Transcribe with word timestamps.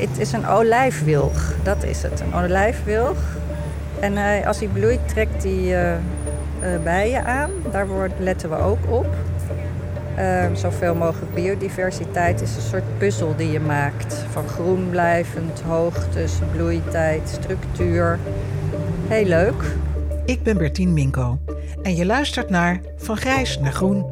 het 0.00 0.18
is 0.18 0.32
een 0.32 0.46
olijfwilg. 0.46 1.54
Dat 1.62 1.82
is 1.82 2.02
het, 2.02 2.20
een 2.20 2.34
olijfwilg. 2.34 3.18
En 4.00 4.16
hij, 4.16 4.46
als 4.46 4.58
hij 4.58 4.68
bloeit, 4.68 5.08
trekt 5.08 5.42
hij 5.42 5.52
uh, 5.52 5.92
uh, 5.92 6.82
bijen 6.82 7.24
aan. 7.24 7.50
Daar 7.70 7.86
letten 8.18 8.50
we 8.50 8.56
ook 8.56 8.90
op. 8.90 9.06
Uh, 10.18 10.44
zoveel 10.52 10.94
mogelijk 10.94 11.34
biodiversiteit 11.34 12.40
is 12.40 12.56
een 12.56 12.62
soort 12.62 12.98
puzzel 12.98 13.34
die 13.36 13.50
je 13.50 13.60
maakt. 13.60 14.24
Van 14.30 14.48
groen 14.48 14.88
blijvend, 14.90 15.60
hoogtes, 15.60 16.32
bloeitijd, 16.52 17.38
structuur. 17.40 18.18
Heel 19.08 19.26
leuk. 19.26 19.62
Ik 20.24 20.42
ben 20.42 20.58
Bertien 20.58 20.92
Minko 20.92 21.38
en 21.82 21.96
je 21.96 22.06
luistert 22.06 22.50
naar 22.50 22.80
Van 22.96 23.16
Grijs 23.16 23.58
naar 23.58 23.72
Groen. 23.72 24.06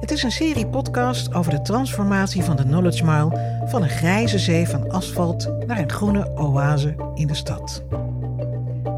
Het 0.00 0.10
is 0.10 0.22
een 0.22 0.30
serie 0.30 0.66
podcast 0.66 1.34
over 1.34 1.50
de 1.50 1.62
transformatie 1.62 2.42
van 2.42 2.56
de 2.56 2.62
Knowledge 2.62 3.04
Mile 3.04 3.57
van 3.68 3.82
een 3.82 3.88
grijze 3.88 4.38
zee 4.38 4.68
van 4.68 4.90
asfalt 4.90 5.66
naar 5.66 5.78
een 5.78 5.90
groene 5.90 6.30
oase 6.36 6.94
in 7.14 7.26
de 7.26 7.34
stad. 7.34 7.82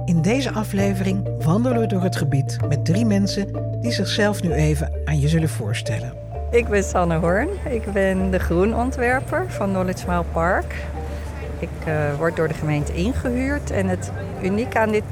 In 0.05 0.23
deze 0.23 0.53
aflevering 0.53 1.45
wandelen 1.45 1.81
we 1.81 1.87
door 1.87 2.03
het 2.03 2.17
gebied 2.17 2.59
met 2.69 2.85
drie 2.85 3.05
mensen 3.05 3.49
die 3.81 3.93
zichzelf 3.93 4.43
nu 4.43 4.53
even 4.53 4.93
aan 5.05 5.21
je 5.21 5.29
zullen 5.29 5.49
voorstellen. 5.49 6.13
Ik 6.51 6.69
ben 6.69 6.85
Sanne 6.85 7.19
Hoorn. 7.19 7.49
Ik 7.69 7.93
ben 7.93 8.31
de 8.31 8.39
groenontwerper 8.39 9.45
van 9.49 9.69
Knowledge 9.69 10.07
Mile 10.07 10.25
Park. 10.33 10.75
Ik 11.59 11.69
uh, 11.89 11.95
word 12.19 12.37
door 12.37 12.49
de 12.49 12.55
gemeente 12.55 12.95
ingehuurd 12.95 13.71
en 13.71 13.89
het 13.89 14.13
uniek 14.43 14.77
aan 14.77 14.91
dit 14.91 15.05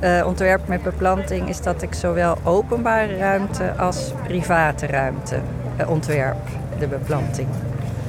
uh, 0.00 0.26
ontwerp 0.26 0.68
met 0.68 0.82
beplanting 0.82 1.48
is 1.48 1.60
dat 1.60 1.82
ik 1.82 1.94
zowel 1.94 2.38
openbare 2.42 3.16
ruimte 3.16 3.72
als 3.72 4.12
private 4.26 4.86
ruimte 4.86 5.38
uh, 5.80 5.90
ontwerp, 5.90 6.48
de 6.78 6.86
beplanting. 6.86 7.48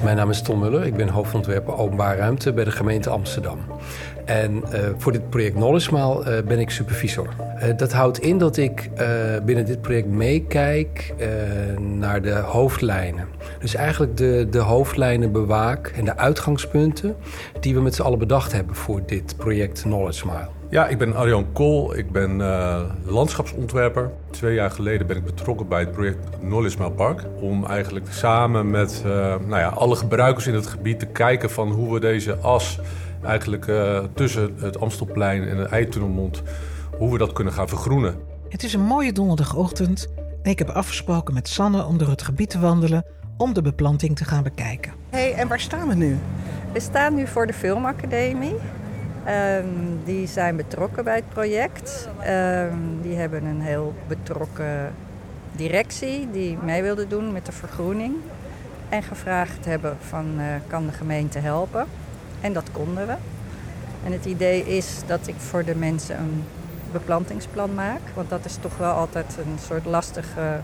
Mijn 0.06 0.18
naam 0.18 0.30
is 0.30 0.42
Tom 0.42 0.60
Muller, 0.60 0.86
ik 0.86 0.96
ben 0.96 1.10
hoofdontwerper 1.10 1.78
openbare 1.78 2.18
ruimte 2.18 2.54
bij 2.54 2.64
de 2.64 2.72
gemeente 2.72 3.10
Amsterdam. 3.10 3.60
En 4.26 4.56
uh, 4.56 4.80
voor 4.98 5.12
dit 5.12 5.30
project 5.30 5.56
Knowledge 5.56 5.96
uh, 5.96 6.48
ben 6.48 6.60
ik 6.60 6.70
supervisor. 6.70 7.28
Uh, 7.64 7.78
dat 7.78 7.92
houdt 7.92 8.20
in 8.20 8.38
dat 8.38 8.58
ik 8.58 8.90
binnen 9.46 9.66
dit 9.66 9.82
project 9.82 10.08
meekijk 10.08 11.14
naar 11.80 12.22
de 12.22 12.34
hoofdlijnen. 12.34 13.28
Dus 13.60 13.76
eigenlijk 13.76 14.18
de, 14.18 14.48
de 14.50 14.60
hoofdlijnen 14.60 15.32
bewaak 15.32 15.88
en 15.88 16.06
de 16.06 16.18
uitgangspunten 16.18 17.16
die 17.60 17.74
we 17.74 17.82
met 17.82 17.96
z'n 17.96 18.02
allen 18.02 18.20
bedacht 18.20 18.52
hebben 18.52 18.76
voor 18.76 19.02
dit 19.06 19.38
project 19.38 19.82
Knowledge. 19.82 20.28
Ja, 20.70 20.88
ik 20.88 20.98
ben 20.98 21.16
Arjan 21.16 21.46
Kool. 21.54 21.98
Ik 21.98 22.12
ben 22.12 22.44
landschapsontwerper. 23.06 24.10
Twee 24.30 24.54
jaar 24.54 24.72
geleden 24.72 25.08
ben 25.08 25.18
ik 25.18 25.26
betrokken 25.26 25.68
bij 25.68 25.80
het 25.80 25.92
project 25.92 26.18
Knowledge 26.40 26.78
Mile 26.78 26.92
Park. 26.92 27.24
Om 27.40 27.66
eigenlijk 27.66 28.06
samen 28.10 28.70
met 28.70 29.02
nou 29.48 29.58
ja, 29.58 29.68
alle 29.68 29.96
gebruikers 29.96 30.48
in 30.48 30.54
het 30.54 30.68
gebied 30.68 31.00
te 31.00 31.06
kijken 31.06 31.50
van 31.50 31.72
hoe 31.72 31.94
we 31.94 32.00
deze 32.00 32.38
as 32.38 32.80
eigenlijk 33.26 33.68
uh, 33.68 34.04
tussen 34.14 34.56
het 34.60 34.80
Amstelplein 34.80 35.48
en 35.48 35.58
de 35.58 35.68
Eitunnelmond, 35.68 36.44
hoe 36.98 37.12
we 37.12 37.18
dat 37.18 37.34
kunnen 37.34 37.54
gaan 37.54 37.68
vergroenen. 37.68 38.16
Het 38.50 38.64
is 38.64 38.74
een 38.74 38.82
mooie 38.82 39.12
donderdagochtend 39.12 40.08
en 40.44 40.52
ik 40.52 40.60
heb 40.60 40.70
afgesproken 40.70 41.34
met 41.34 41.48
Sanne 41.48 41.86
om 41.86 41.98
door 41.98 42.10
het 42.10 42.22
gebied 42.22 42.50
te 42.50 42.60
wandelen 42.60 43.06
om 43.38 43.54
de 43.54 43.62
beplanting 43.62 44.16
te 44.16 44.26
gaan 44.26 44.44
bekijken. 44.44 44.94
hey, 45.10 45.34
en 45.34 45.48
waar 45.48 45.60
staan 45.60 45.88
we 45.88 45.96
nu? 45.96 46.18
We 46.74 46.80
staan 46.80 47.16
nu 47.16 47.28
voor 47.28 47.48
de 47.48 47.54
Filmacademie. 47.54 48.56
Um, 49.28 50.00
die 50.04 50.28
zijn 50.28 50.56
betrokken 50.56 51.04
bij 51.04 51.16
het 51.16 51.30
project. 51.30 52.10
Um, 52.28 53.02
die 53.02 53.16
hebben 53.16 53.46
een 53.46 53.62
heel 53.62 53.94
betrokken 54.08 54.94
directie 55.52 56.28
die 56.32 56.58
mee 56.64 56.82
wilde 56.82 57.08
doen 57.08 57.32
met 57.32 57.46
de 57.46 57.52
vergroening. 57.52 58.16
En 58.90 59.04
gevraagd 59.04 59.66
hebben 59.66 59.98
van 60.00 60.26
uh, 60.38 60.46
kan 60.68 60.86
de 60.86 60.92
gemeente 60.92 61.40
helpen. 61.40 61.86
En 62.46 62.54
dat 62.54 62.72
konden 62.72 63.08
we. 63.08 63.16
En 64.04 64.12
het 64.12 64.26
idee 64.26 64.78
is 64.78 65.02
dat 65.06 65.28
ik 65.28 65.36
voor 65.38 65.64
de 65.64 65.76
mensen 65.76 66.20
een 66.20 66.44
beplantingsplan 66.92 67.74
maak. 67.74 68.02
Want 68.14 68.30
dat 68.30 68.46
is 68.46 68.58
toch 68.62 68.78
wel 68.78 68.94
altijd 68.94 69.38
een 69.38 69.60
soort 69.68 69.86
lastige 69.86 70.60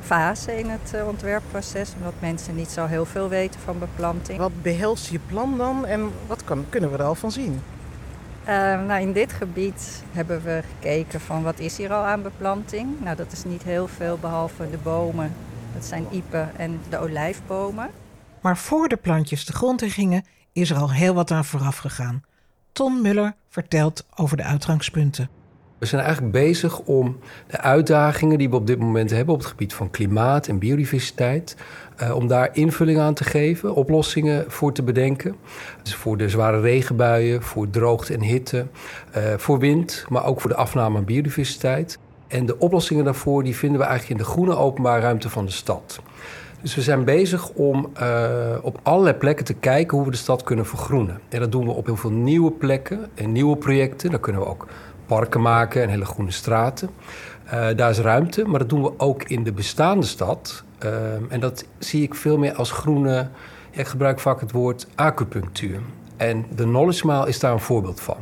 fase 0.00 0.58
in 0.58 0.70
het 0.70 0.92
uh, 0.94 1.06
ontwerpproces. 1.06 1.92
Omdat 1.96 2.12
mensen 2.18 2.54
niet 2.54 2.70
zo 2.70 2.86
heel 2.86 3.04
veel 3.04 3.28
weten 3.28 3.60
van 3.60 3.78
beplanting. 3.78 4.38
Wat 4.38 4.62
behelst 4.62 5.08
je 5.08 5.18
plan 5.26 5.56
dan 5.56 5.86
en 5.86 6.10
wat 6.26 6.44
kan, 6.44 6.64
kunnen 6.68 6.90
we 6.90 6.98
er 6.98 7.04
al 7.04 7.14
van 7.14 7.32
zien? 7.32 7.60
Uh, 8.40 8.46
nou, 8.86 9.00
in 9.00 9.12
dit 9.12 9.32
gebied 9.32 10.02
hebben 10.12 10.42
we 10.42 10.62
gekeken 10.74 11.20
van 11.20 11.42
wat 11.42 11.58
is 11.58 11.76
hier 11.76 11.92
al 11.92 12.04
aan 12.04 12.22
beplanting. 12.22 12.88
Nou, 13.00 13.16
dat 13.16 13.32
is 13.32 13.44
niet 13.44 13.62
heel 13.62 13.88
veel 13.88 14.18
behalve 14.20 14.70
de 14.70 14.78
bomen. 14.82 15.32
Dat 15.74 15.84
zijn 15.84 16.06
iepen 16.10 16.50
en 16.56 16.80
de 16.88 16.98
olijfbomen. 16.98 17.90
Maar 18.40 18.56
voor 18.56 18.88
de 18.88 18.96
plantjes 18.96 19.44
de 19.44 19.52
grond 19.52 19.82
in 19.82 19.90
gingen, 19.90 20.24
is 20.56 20.70
er 20.70 20.76
al 20.76 20.92
heel 20.92 21.14
wat 21.14 21.30
aan 21.30 21.44
vooraf 21.44 21.76
gegaan. 21.76 22.22
Ton 22.72 23.02
Muller 23.02 23.34
vertelt 23.48 24.06
over 24.14 24.36
de 24.36 24.42
uitgangspunten. 24.42 25.28
We 25.78 25.86
zijn 25.86 26.02
eigenlijk 26.02 26.32
bezig 26.32 26.78
om 26.78 27.18
de 27.46 27.60
uitdagingen 27.60 28.38
die 28.38 28.50
we 28.50 28.56
op 28.56 28.66
dit 28.66 28.78
moment 28.78 29.10
hebben 29.10 29.34
op 29.34 29.40
het 29.40 29.48
gebied 29.48 29.74
van 29.74 29.90
klimaat 29.90 30.46
en 30.46 30.58
biodiversiteit, 30.58 31.56
uh, 32.02 32.14
om 32.14 32.26
daar 32.26 32.50
invulling 32.52 32.98
aan 32.98 33.14
te 33.14 33.24
geven, 33.24 33.74
oplossingen 33.74 34.44
voor 34.48 34.72
te 34.72 34.82
bedenken. 34.82 35.36
Dus 35.82 35.94
voor 35.94 36.16
de 36.16 36.28
zware 36.28 36.60
regenbuien, 36.60 37.42
voor 37.42 37.70
droogte 37.70 38.14
en 38.14 38.22
hitte, 38.22 38.66
uh, 39.16 39.22
voor 39.36 39.58
wind, 39.58 40.04
maar 40.08 40.24
ook 40.24 40.40
voor 40.40 40.50
de 40.50 40.56
afname 40.56 40.98
aan 40.98 41.04
biodiversiteit. 41.04 41.98
En 42.28 42.46
de 42.46 42.58
oplossingen 42.58 43.04
daarvoor 43.04 43.42
die 43.42 43.56
vinden 43.56 43.80
we 43.80 43.86
eigenlijk 43.86 44.20
in 44.20 44.26
de 44.26 44.32
groene 44.32 44.56
openbare 44.56 45.00
ruimte 45.00 45.30
van 45.30 45.44
de 45.44 45.52
stad. 45.52 46.00
Dus 46.60 46.74
we 46.74 46.82
zijn 46.82 47.04
bezig 47.04 47.48
om 47.48 47.92
uh, 48.00 48.56
op 48.62 48.80
allerlei 48.82 49.16
plekken 49.16 49.44
te 49.44 49.54
kijken 49.54 49.96
hoe 49.96 50.06
we 50.06 50.12
de 50.12 50.16
stad 50.16 50.42
kunnen 50.42 50.66
vergroenen. 50.66 51.20
En 51.28 51.40
dat 51.40 51.52
doen 51.52 51.64
we 51.64 51.70
op 51.70 51.86
heel 51.86 51.96
veel 51.96 52.10
nieuwe 52.10 52.50
plekken 52.50 53.10
en 53.14 53.32
nieuwe 53.32 53.56
projecten. 53.56 54.10
Daar 54.10 54.20
kunnen 54.20 54.42
we 54.42 54.48
ook 54.48 54.66
parken 55.06 55.40
maken 55.40 55.82
en 55.82 55.88
hele 55.88 56.04
groene 56.04 56.30
straten. 56.30 56.90
Uh, 57.46 57.52
daar 57.76 57.90
is 57.90 57.98
ruimte, 57.98 58.44
maar 58.44 58.58
dat 58.58 58.68
doen 58.68 58.82
we 58.82 58.92
ook 58.96 59.22
in 59.22 59.44
de 59.44 59.52
bestaande 59.52 60.06
stad. 60.06 60.64
Uh, 60.84 60.90
en 61.28 61.40
dat 61.40 61.64
zie 61.78 62.02
ik 62.02 62.14
veel 62.14 62.38
meer 62.38 62.54
als 62.54 62.70
groene. 62.70 63.28
Ik 63.70 63.86
gebruik 63.86 64.20
vaak 64.20 64.40
het 64.40 64.52
woord 64.52 64.86
acupunctuur. 64.94 65.80
En 66.16 66.44
de 66.54 66.62
Knowledge 66.62 67.06
Mile 67.06 67.28
is 67.28 67.40
daar 67.40 67.52
een 67.52 67.60
voorbeeld 67.60 68.00
van. 68.00 68.16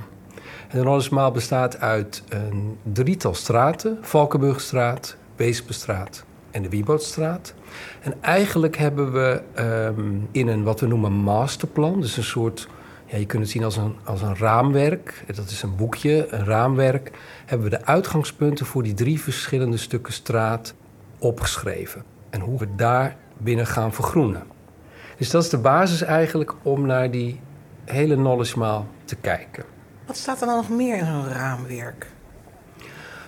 En 0.69 0.79
de 0.79 0.81
Knowledge 0.81 1.15
Mile 1.15 1.33
bestaat 1.33 1.81
uit 1.81 2.23
een 2.29 2.79
drietal 2.93 3.35
straten: 3.35 3.99
Valkenburgstraat, 4.01 5.17
Weespenstraat 5.37 6.25
en 6.55 6.63
de 6.63 6.69
Wieboudstraat. 6.69 7.55
En 8.01 8.15
eigenlijk 8.21 8.77
hebben 8.77 9.13
we 9.13 9.43
um, 9.59 10.29
in 10.31 10.49
een 10.49 10.63
wat 10.63 10.81
we 10.81 10.87
noemen 10.87 11.13
masterplan, 11.13 12.01
dus 12.01 12.17
een 12.17 12.25
soort 12.25 12.69
ja, 13.07 13.17
je 13.17 13.27
kunt 13.27 13.43
het 13.43 13.51
zien 13.51 13.65
als 13.65 13.77
een, 13.77 13.97
als 14.05 14.23
een 14.23 14.37
raamwerk. 14.37 15.25
Dat 15.35 15.51
is 15.51 15.63
een 15.63 15.77
boekje, 15.77 16.27
een 16.31 16.45
raamwerk. 16.45 17.11
Hebben 17.47 17.71
we 17.71 17.77
de 17.77 17.85
uitgangspunten 17.85 18.67
voor 18.67 18.83
die 18.83 18.95
drie 18.95 19.21
verschillende 19.21 19.77
stukken 19.77 20.13
straat 20.13 20.75
opgeschreven. 21.19 22.05
En 22.31 22.41
hoe 22.41 22.59
we 22.59 22.69
daar 22.77 23.17
binnen 23.39 23.67
gaan 23.67 23.93
vergroenen. 23.93 24.43
Dus 25.17 25.31
dat 25.31 25.43
is 25.43 25.49
de 25.49 25.59
basis 25.59 26.03
eigenlijk 26.03 26.55
om 26.63 26.87
naar 26.87 27.11
die 27.11 27.41
hele 27.85 28.15
knowledge 28.15 28.59
maal 28.59 28.87
te 29.05 29.17
kijken. 29.17 29.65
Wat 30.07 30.17
staat 30.17 30.41
er 30.41 30.47
dan 30.47 30.57
nog 30.57 30.69
meer 30.69 30.97
in 30.99 31.05
zo'n 31.05 31.29
raamwerk? 31.29 32.07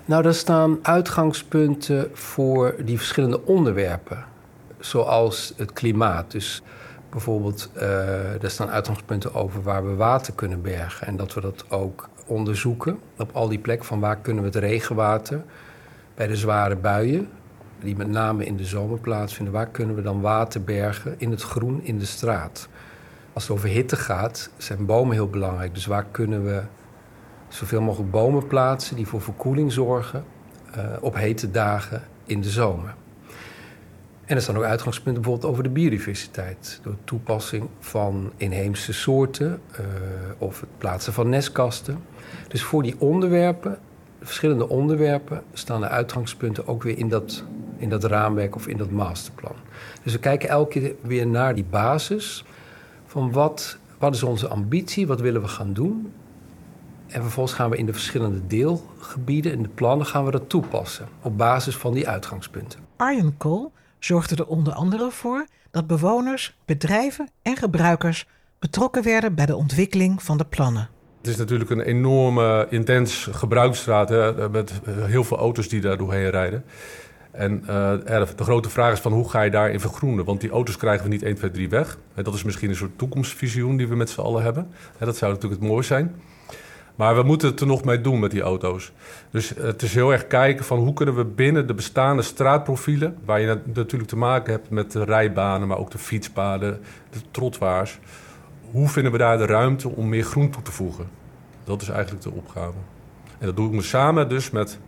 Nou, 0.06 0.22
daar 0.22 0.34
staan 0.34 0.78
uitgangspunten 0.83 2.11
voor 2.12 2.75
die 2.84 2.97
verschillende 2.97 3.44
onderwerpen. 3.44 4.25
Zoals 4.78 5.53
het 5.56 5.72
klimaat. 5.72 6.31
Dus 6.31 6.62
Bijvoorbeeld, 7.17 7.71
uh, 7.77 8.43
er 8.43 8.50
staan 8.50 8.71
uitgangspunten 8.71 9.34
over 9.34 9.62
waar 9.62 9.87
we 9.87 9.94
water 9.94 10.33
kunnen 10.33 10.62
bergen. 10.62 11.06
En 11.06 11.17
dat 11.17 11.34
we 11.34 11.41
dat 11.41 11.65
ook 11.69 12.09
onderzoeken 12.27 12.99
op 13.19 13.31
al 13.33 13.49
die 13.49 13.59
plekken 13.59 13.87
van 13.87 14.00
waar 14.00 14.17
kunnen 14.17 14.43
we 14.43 14.49
het 14.49 14.59
regenwater 14.59 15.43
bij 16.15 16.27
de 16.27 16.37
zware 16.37 16.77
buien, 16.77 17.28
die 17.81 17.97
met 17.97 18.09
name 18.09 18.44
in 18.44 18.56
de 18.56 18.65
zomer 18.65 18.99
plaatsvinden, 18.99 19.55
waar 19.55 19.67
kunnen 19.67 19.97
we 19.97 20.03
dan 20.03 20.21
water 20.21 20.62
bergen 20.62 21.15
in 21.19 21.31
het 21.31 21.43
groen 21.43 21.81
in 21.83 21.99
de 21.99 22.05
straat. 22.05 22.69
Als 23.33 23.43
het 23.43 23.53
over 23.53 23.69
hitte 23.69 23.97
gaat, 23.97 24.50
zijn 24.56 24.87
bomen 24.87 25.14
heel 25.14 25.31
belangrijk. 25.31 25.75
Dus 25.75 25.87
waar 25.87 26.06
kunnen 26.11 26.44
we 26.44 26.62
zoveel 27.48 27.81
mogelijk 27.81 28.10
bomen 28.10 28.46
plaatsen 28.46 28.96
die 28.96 29.06
voor 29.06 29.20
verkoeling 29.20 29.72
zorgen 29.72 30.25
uh, 30.76 30.84
op 31.00 31.14
hete 31.14 31.50
dagen 31.50 32.02
in 32.25 32.40
de 32.40 32.50
zomer. 32.50 32.94
En 34.25 34.37
er 34.37 34.43
staan 34.43 34.56
ook 34.56 34.62
uitgangspunten 34.62 35.22
bijvoorbeeld 35.22 35.52
over 35.52 35.62
de 35.62 35.70
biodiversiteit. 35.70 36.81
Door 36.82 36.94
toepassing 37.04 37.69
van 37.81 38.32
inheemse 38.37 38.93
soorten 38.93 39.60
uh, 39.72 39.87
of 40.38 40.60
het 40.60 40.78
plaatsen 40.78 41.12
van 41.12 41.28
nestkasten. 41.28 42.02
Dus 42.48 42.62
voor 42.62 42.82
die 42.82 42.94
onderwerpen, 42.98 43.78
verschillende 44.22 44.69
onderwerpen, 44.69 45.43
staan 45.52 45.81
de 45.81 45.88
uitgangspunten 45.88 46.66
ook 46.66 46.82
weer 46.82 46.98
in 46.98 47.08
dat, 47.08 47.44
in 47.76 47.88
dat 47.88 48.04
raamwerk 48.04 48.54
of 48.54 48.66
in 48.66 48.76
dat 48.76 48.90
masterplan. 48.90 49.56
Dus 50.02 50.12
we 50.12 50.19
kijken 50.19 50.48
elke 50.48 50.81
keer 50.81 50.94
weer 51.00 51.26
naar 51.26 51.54
die 51.54 51.66
basis 51.70 52.44
van 53.06 53.32
wat, 53.32 53.78
wat 53.98 54.14
is 54.14 54.22
onze 54.22 54.48
ambitie, 54.48 55.06
wat 55.06 55.20
willen 55.20 55.43
we 55.43 55.48
gaan 55.48 55.72
doen. 55.72 56.12
En 57.06 57.23
vervolgens 57.23 57.56
gaan 57.56 57.70
we 57.70 57.76
in 57.76 57.87
de 57.87 57.93
verschillende 57.93 58.47
deelgebieden, 58.47 59.53
in 59.53 59.62
de 59.62 59.69
plannen, 59.69 60.06
gaan 60.06 60.25
we 60.25 60.31
dat 60.31 60.49
toepassen 60.49 61.08
op 61.23 61.38
basis 61.38 61.76
van 61.76 61.93
die 61.93 62.08
uitgangspunten. 62.08 62.81
Arjen 62.97 63.37
Kool 63.37 63.73
zorgde 63.99 64.37
er 64.37 64.47
onder 64.47 64.73
andere 64.73 65.11
voor 65.11 65.47
dat 65.70 65.87
bewoners, 65.87 66.56
bedrijven 66.64 67.29
en 67.43 67.56
gebruikers 67.56 68.26
betrokken 68.58 69.03
werden 69.03 69.35
bij 69.35 69.47
de 69.47 69.56
ontwikkeling 69.56 70.23
van 70.23 70.38
de 70.38 70.44
plannen. 70.44 70.88
Het 71.19 71.26
is 71.26 71.37
natuurlijk 71.37 71.70
een 71.70 71.81
enorme, 71.81 72.67
intens 72.70 73.29
gebruiksstraat 73.31 74.08
hè, 74.08 74.49
met 74.49 74.73
heel 74.87 75.25
veel 75.25 75.38
auto's 75.38 75.69
die 75.69 75.81
daar 75.81 75.97
doorheen 75.97 76.31
rijden. 76.31 76.64
En 77.31 77.61
uh, 77.61 77.93
de 78.37 78.44
grote 78.44 78.70
vraag 78.70 78.93
is 78.93 79.00
van 79.00 79.12
hoe 79.12 79.31
ga 79.31 79.43
je 79.43 79.50
daarin 79.50 79.81
vergroenen? 79.81 80.25
Want 80.25 80.41
die 80.41 80.50
auto's 80.50 80.76
krijgen 80.76 81.05
we 81.05 81.11
niet 81.11 81.23
1, 81.23 81.35
2, 81.35 81.50
3 81.50 81.69
weg. 81.69 81.99
Dat 82.14 82.35
is 82.35 82.43
misschien 82.43 82.70
een 82.70 82.76
soort 82.76 82.99
toekomstvisioen 82.99 83.76
die 83.76 83.88
we 83.88 83.97
met 83.97 84.11
z'n 84.11 84.20
allen 84.20 84.43
hebben. 84.43 84.70
Dat 84.99 85.17
zou 85.17 85.32
natuurlijk 85.32 85.61
het 85.61 85.70
mooi 85.70 85.82
zijn. 85.82 86.14
Maar 86.96 87.16
we 87.16 87.22
moeten 87.22 87.48
het 87.48 87.60
er 87.60 87.66
nog 87.66 87.84
mee 87.84 88.00
doen 88.00 88.20
met 88.20 88.31
die 88.31 88.40
auto's. 88.40 88.93
Dus 89.31 89.52
het 89.58 89.82
is 89.82 89.94
heel 89.94 90.12
erg 90.12 90.26
kijken 90.26 90.64
van 90.64 90.78
hoe 90.78 90.93
kunnen 90.93 91.16
we 91.16 91.25
binnen 91.25 91.66
de 91.66 91.75
bestaande 91.75 92.22
straatprofielen... 92.22 93.16
waar 93.25 93.40
je 93.40 93.58
natuurlijk 93.64 94.10
te 94.10 94.16
maken 94.16 94.52
hebt 94.52 94.70
met 94.70 94.93
de 94.93 95.04
rijbanen, 95.04 95.69
maar 95.69 95.78
ook 95.78 95.90
de 95.90 95.98
fietspaden, 95.98 96.81
de 97.10 97.19
trottoirs... 97.31 97.98
hoe 98.70 98.88
vinden 98.88 99.12
we 99.12 99.19
daar 99.19 99.38
de 99.38 99.46
ruimte 99.46 99.88
om 99.88 100.08
meer 100.08 100.25
groen 100.25 100.50
toe 100.50 100.62
te 100.62 100.72
voegen? 100.72 101.06
Dat 101.64 101.82
is 101.82 101.88
eigenlijk 101.88 102.22
de 102.22 102.31
opgave. 102.31 102.76
En 103.38 103.46
dat 103.46 103.56
doe 103.56 103.75
ik 103.75 103.82
samen 103.82 104.28
dus 104.28 104.50
met 104.50 104.78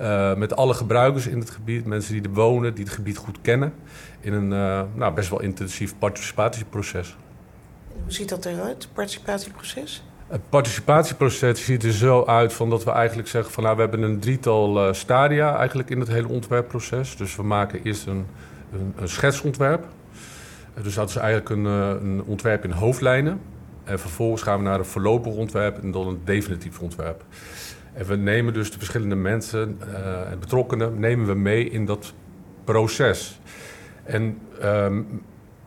uh, 0.00 0.34
met 0.34 0.56
alle 0.56 0.74
gebruikers 0.74 1.26
in 1.26 1.38
het 1.38 1.50
gebied, 1.50 1.84
mensen 1.84 2.12
die 2.12 2.22
er 2.22 2.30
wonen, 2.30 2.74
die 2.74 2.84
het 2.84 2.92
gebied 2.92 3.16
goed 3.16 3.38
kennen, 3.40 3.72
in 4.20 4.32
een 4.32 4.52
uh, 4.52 4.82
nou, 4.94 5.14
best 5.14 5.30
wel 5.30 5.40
intensief 5.40 5.98
participatieproces. 5.98 7.16
Hoe 8.02 8.12
ziet 8.12 8.28
dat 8.28 8.44
eruit, 8.44 8.82
het 8.82 8.92
participatieproces? 8.92 10.04
Het 10.30 10.48
participatieproces 10.48 11.64
ziet 11.64 11.84
er 11.84 11.92
zo 11.92 12.24
uit 12.24 12.52
van 12.52 12.70
dat 12.70 12.84
we 12.84 12.90
eigenlijk 12.90 13.28
zeggen 13.28 13.52
van 13.52 13.62
nou, 13.62 13.74
we 13.74 13.80
hebben 13.82 14.02
een 14.02 14.18
drietal 14.18 14.86
uh, 14.86 14.92
stadia 14.92 15.56
eigenlijk 15.56 15.90
in 15.90 16.00
het 16.00 16.08
hele 16.08 16.28
ontwerpproces. 16.28 17.16
Dus 17.16 17.36
we 17.36 17.42
maken 17.42 17.82
eerst 17.82 18.06
een, 18.06 18.26
een, 18.96 19.08
schetsontwerp. 19.08 19.84
Dus 20.82 20.94
dat 20.94 21.08
is 21.08 21.16
eigenlijk 21.16 21.48
een, 21.48 21.64
een 21.64 22.22
ontwerp 22.22 22.64
in 22.64 22.70
hoofdlijnen. 22.70 23.40
En 23.84 23.98
vervolgens 23.98 24.42
gaan 24.42 24.58
we 24.58 24.64
naar 24.64 24.78
een 24.78 24.84
voorlopig 24.84 25.32
ontwerp 25.32 25.82
en 25.82 25.90
dan 25.90 26.06
een 26.06 26.20
definitief 26.24 26.80
ontwerp. 26.80 27.24
En 27.92 28.06
we 28.06 28.16
nemen 28.16 28.52
dus 28.52 28.70
de 28.70 28.78
verschillende 28.78 29.14
mensen 29.14 29.78
en 30.30 30.38
betrokkenen 30.38 31.00
nemen 31.00 31.26
we 31.26 31.34
mee 31.34 31.70
in 31.70 31.86
dat 31.86 32.14
proces. 32.64 33.40
En 34.04 34.38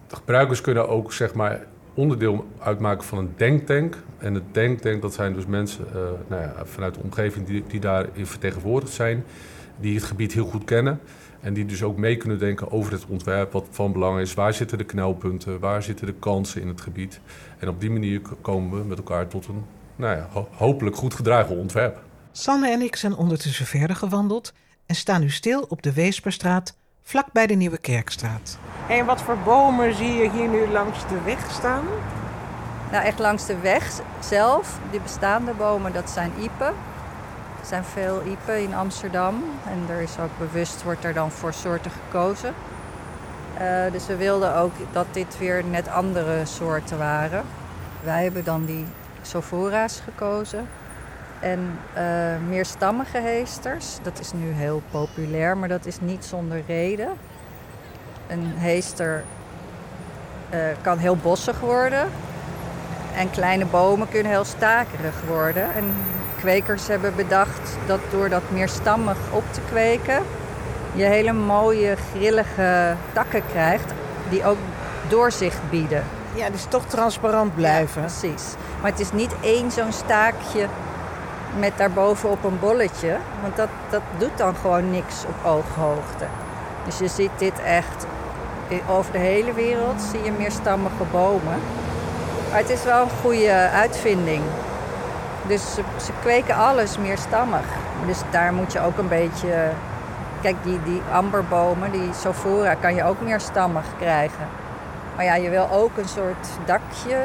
de 0.07 0.16
gebruikers 0.16 0.62
kunnen 0.62 0.89
ook 0.89 1.13
zeg 1.13 1.33
maar 1.33 1.66
onderdeel 1.94 2.45
uitmaken 2.60 3.04
van 3.04 3.18
een 3.18 3.34
denktank. 3.38 4.04
En 4.18 4.34
het 4.34 4.44
denktank, 4.51 5.01
dat 5.01 5.13
zijn 5.13 5.34
dus 5.34 5.45
mensen 5.45 5.86
uh, 5.88 5.94
nou 6.28 6.42
ja, 6.42 6.54
vanuit 6.63 6.94
de 6.94 7.00
omgeving 7.04 7.45
die, 7.45 7.63
die 7.68 7.80
daarin 7.80 8.25
vertegenwoordigd 8.25 8.94
zijn, 8.94 9.24
die 9.80 9.95
het 9.95 10.04
gebied 10.04 10.34
heel 10.34 10.45
goed 10.45 10.63
kennen. 10.63 11.00
En 11.40 11.54
die 11.54 11.66
dus 11.66 11.84
ook 11.84 11.98
mee 11.98 12.18
kunnen 12.18 12.40
denken 12.40 12.72
over 12.72 12.92
het 12.92 13.06
ontwerp, 13.06 13.51
wat 13.51 13.68
van 13.69 13.92
belang 13.92 14.19
is. 14.19 14.34
Waar 14.34 14.54
zitten 14.54 14.78
de 14.78 14.84
knelpunten, 14.84 15.60
waar 15.60 15.84
zitten 15.84 16.06
de 16.06 16.13
kansen 16.13 16.62
in 16.62 16.68
het 16.68 16.81
gebied. 16.81 17.19
En 17.60 17.69
op 17.69 17.80
die 17.81 17.92
manier 17.92 18.22
komen 18.42 18.80
we 18.80 18.86
met 18.88 18.98
elkaar 18.98 19.28
tot 19.28 19.48
een 19.48 19.63
nou 19.95 20.18
ja, 20.18 20.28
hopelijk 20.51 20.95
goed 20.95 21.13
gedragen 21.13 21.57
ontwerp. 21.57 22.01
Sanne 22.31 22.72
en 22.72 22.81
ik 22.81 22.95
zijn 22.95 23.16
ondertussen 23.16 23.66
verder 23.66 23.95
gewandeld 23.95 24.54
en 24.86 24.95
staan 24.95 25.22
nu 25.22 25.30
stil 25.30 25.66
op 25.68 25.81
de 25.81 25.94
Weesperstraat, 25.94 26.78
vlak 27.04 27.26
bij 27.32 27.48
de 27.48 27.54
Nieuwe 27.54 27.78
Kerkstraat. 27.78 28.58
En 28.88 29.06
wat 29.06 29.22
voor 29.22 29.38
bomen 29.38 29.96
zie 29.96 30.14
je 30.14 30.30
hier 30.30 30.48
nu 30.48 30.68
langs 30.68 31.08
de 31.08 31.22
weg 31.22 31.52
staan? 31.52 31.84
Nou, 32.92 33.06
echt 33.06 33.20
langs 33.20 33.46
de 33.46 33.60
weg 33.60 34.02
zelf, 34.20 34.80
die 34.92 35.00
bestaande 35.00 35.54
bomen, 35.54 35.94
dat 35.94 36.10
zijn 36.10 36.32
iepen. 36.40 36.74
Er 37.60 37.70
zijn 37.70 37.84
veel 37.84 38.22
iepen 38.26 38.62
in 38.62 38.74
Amsterdam 38.74 39.44
en 39.68 39.96
er 39.96 40.02
is 40.02 40.20
ook 40.20 40.38
bewust, 40.38 40.84
wordt 40.84 41.04
er 41.04 41.14
dan 41.14 41.32
voor 41.32 41.54
soorten 41.54 41.92
gekozen. 41.92 42.54
Uh, 43.62 43.92
dus 43.92 44.08
we 44.08 44.16
wilden 44.16 44.56
ook 44.56 44.72
dat 44.92 45.06
dit 45.12 45.38
weer 45.38 45.64
net 45.66 45.88
andere 45.88 46.46
soorten 46.46 46.98
waren. 46.98 47.44
Wij 48.04 48.24
hebben 48.24 48.44
dan 48.44 48.66
die 48.66 48.86
sophora's 49.22 50.02
gekozen. 50.04 50.68
En 51.44 51.80
uh, 51.98 52.04
meerstammige 52.50 53.18
heesters, 53.18 53.98
dat 54.01 54.19
is 54.19 54.31
nu 54.34 54.51
heel 54.51 54.81
populair, 54.92 55.57
maar 55.57 55.68
dat 55.68 55.86
is 55.86 56.00
niet 56.01 56.25
zonder 56.25 56.63
reden. 56.68 57.10
Een 58.28 58.54
heester 58.56 59.24
uh, 60.54 60.60
kan 60.81 60.98
heel 60.98 61.16
bossig 61.16 61.60
worden. 61.60 62.10
En 63.16 63.30
kleine 63.30 63.66
bomen 63.66 64.10
kunnen 64.10 64.31
heel 64.31 64.44
stakerig 64.44 65.16
worden. 65.28 65.74
En 65.74 65.94
kwekers 66.40 66.88
hebben 66.88 67.16
bedacht 67.16 67.78
dat 67.88 68.00
door 68.12 68.30
dat 68.30 68.51
meerstammig 68.51 69.18
op 69.31 69.44
te 69.51 69.62
kweken, 69.69 70.24
je 70.94 71.04
hele 71.04 71.34
mooie 71.34 71.95
grillige 72.12 72.95
takken 73.13 73.44
krijgt 73.51 73.94
die 74.30 74.45
ook 74.45 74.57
doorzicht 75.07 75.69
bieden. 75.69 76.04
Ja, 76.36 76.50
dus 76.50 76.66
toch 76.69 76.86
transparant 76.86 77.56
blijven. 77.56 78.01
Ja, 78.01 78.07
precies. 78.07 78.54
Maar 78.81 78.92
het 78.92 79.00
is 79.00 79.12
niet 79.12 79.36
één 79.42 79.72
zo'n 79.72 79.92
staakje 79.92 80.68
met 81.60 81.78
daarbovenop 81.78 82.44
een 82.44 82.60
bolletje. 82.60 83.18
Want 83.42 83.56
dat, 83.56 83.70
dat 83.90 84.02
doet 84.18 84.38
dan 84.38 84.56
gewoon 84.56 84.92
niks 84.92 85.26
op 85.26 85.46
ooghoogte. 85.46 86.26
Dus 86.86 86.98
je 86.98 87.08
ziet 87.08 87.32
dit 87.38 87.62
echt 87.62 88.06
over 88.88 89.12
de 89.12 89.18
hele 89.18 89.54
wereld 89.54 90.02
zie 90.02 90.24
je 90.24 90.32
meerstammige 90.32 91.04
bomen. 91.12 91.60
Maar 92.50 92.60
het 92.60 92.70
is 92.70 92.84
wel 92.84 93.02
een 93.02 93.10
goede 93.22 93.70
uitvinding. 93.74 94.42
Dus 95.48 95.74
ze, 95.74 96.12
kweken 96.22 96.56
alles 96.56 96.98
meerstammig. 96.98 97.66
Dus 98.06 98.22
daar 98.32 98.54
moet 98.54 98.74
je 98.74 98.82
ook 98.82 98.98
een 98.98 99.08
beetje... 99.08 99.70
Kijk, 100.42 100.56
die, 100.64 100.84
die 100.84 101.02
amberbomen, 101.12 101.92
die 101.92 102.10
sophora, 102.14 102.74
kan 102.74 102.96
je 102.96 103.04
ook 103.04 103.22
meerstammig 103.22 103.86
krijgen. 104.00 104.48
Maar 105.16 105.26
ja, 105.26 105.36
je 105.36 105.50
wil 105.50 105.70
ook 105.72 105.98
een 105.98 106.08
soort 106.08 106.48
dakje 106.66 107.18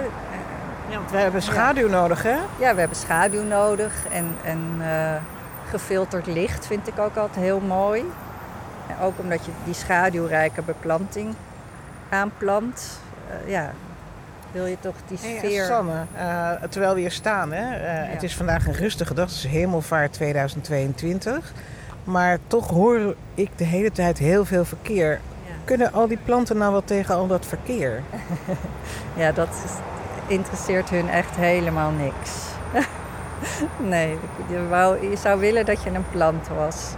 ja, 0.89 0.97
want 0.97 1.11
we 1.11 1.17
hebben 1.17 1.43
schaduw 1.43 1.89
nodig, 1.89 2.23
hè? 2.23 2.37
Ja, 2.59 2.75
we 2.75 2.81
hebben 2.81 2.97
schaduw 2.97 3.43
nodig. 3.43 3.93
En, 4.11 4.37
en 4.45 4.59
uh, 4.79 5.15
gefilterd 5.71 6.27
licht 6.27 6.67
vind 6.67 6.89
ik 6.89 6.99
ook 6.99 7.17
altijd 7.17 7.45
heel 7.45 7.61
mooi. 7.61 8.05
En 8.87 9.05
ook 9.05 9.19
omdat 9.19 9.45
je 9.45 9.51
die 9.65 9.75
schaduwrijke 9.75 10.63
beplanting 10.63 11.35
aanplant. 12.09 13.01
Uh, 13.45 13.51
ja, 13.51 13.73
wil 14.53 14.67
je 14.67 14.77
toch 14.81 14.95
die 15.07 15.19
sfeer... 15.19 15.41
Hey, 15.41 15.67
Sanne, 15.67 16.05
uh, 16.17 16.53
terwijl 16.69 16.95
we 16.95 17.01
hier 17.01 17.11
staan, 17.11 17.53
hè? 17.53 17.77
Ja. 17.77 18.11
Het 18.11 18.23
is 18.23 18.35
vandaag 18.37 18.67
een 18.67 18.75
rustige 18.75 19.15
dag. 19.15 19.27
Het 19.27 19.37
is 19.37 19.47
Hemelvaart 19.47 20.13
2022. 20.13 21.53
Maar 22.05 22.39
toch 22.47 22.69
hoor 22.69 23.15
ik 23.35 23.51
de 23.57 23.65
hele 23.65 23.93
tijd 23.93 24.19
heel 24.19 24.45
veel 24.45 24.65
verkeer. 24.65 25.21
Kunnen 25.65 25.93
al 25.93 26.09
die 26.09 26.19
planten 26.25 26.57
nou 26.57 26.73
wat 26.73 26.87
tegen 26.87 27.15
al 27.15 27.27
dat 27.27 27.47
verkeer? 27.47 28.03
ja, 29.17 29.33
dat 29.33 29.49
is, 29.49 29.71
interesseert 30.29 30.91
hun 30.91 31.09
echt 31.09 31.37
helemaal 31.37 31.91
niks. 31.91 32.31
nee, 33.95 34.19
je, 34.47 34.99
je 35.11 35.17
zou 35.17 35.41
willen 35.41 35.67
dat 35.67 35.83
je 35.83 35.91
een 35.91 36.11
plant 36.11 36.49
was. 36.57 36.93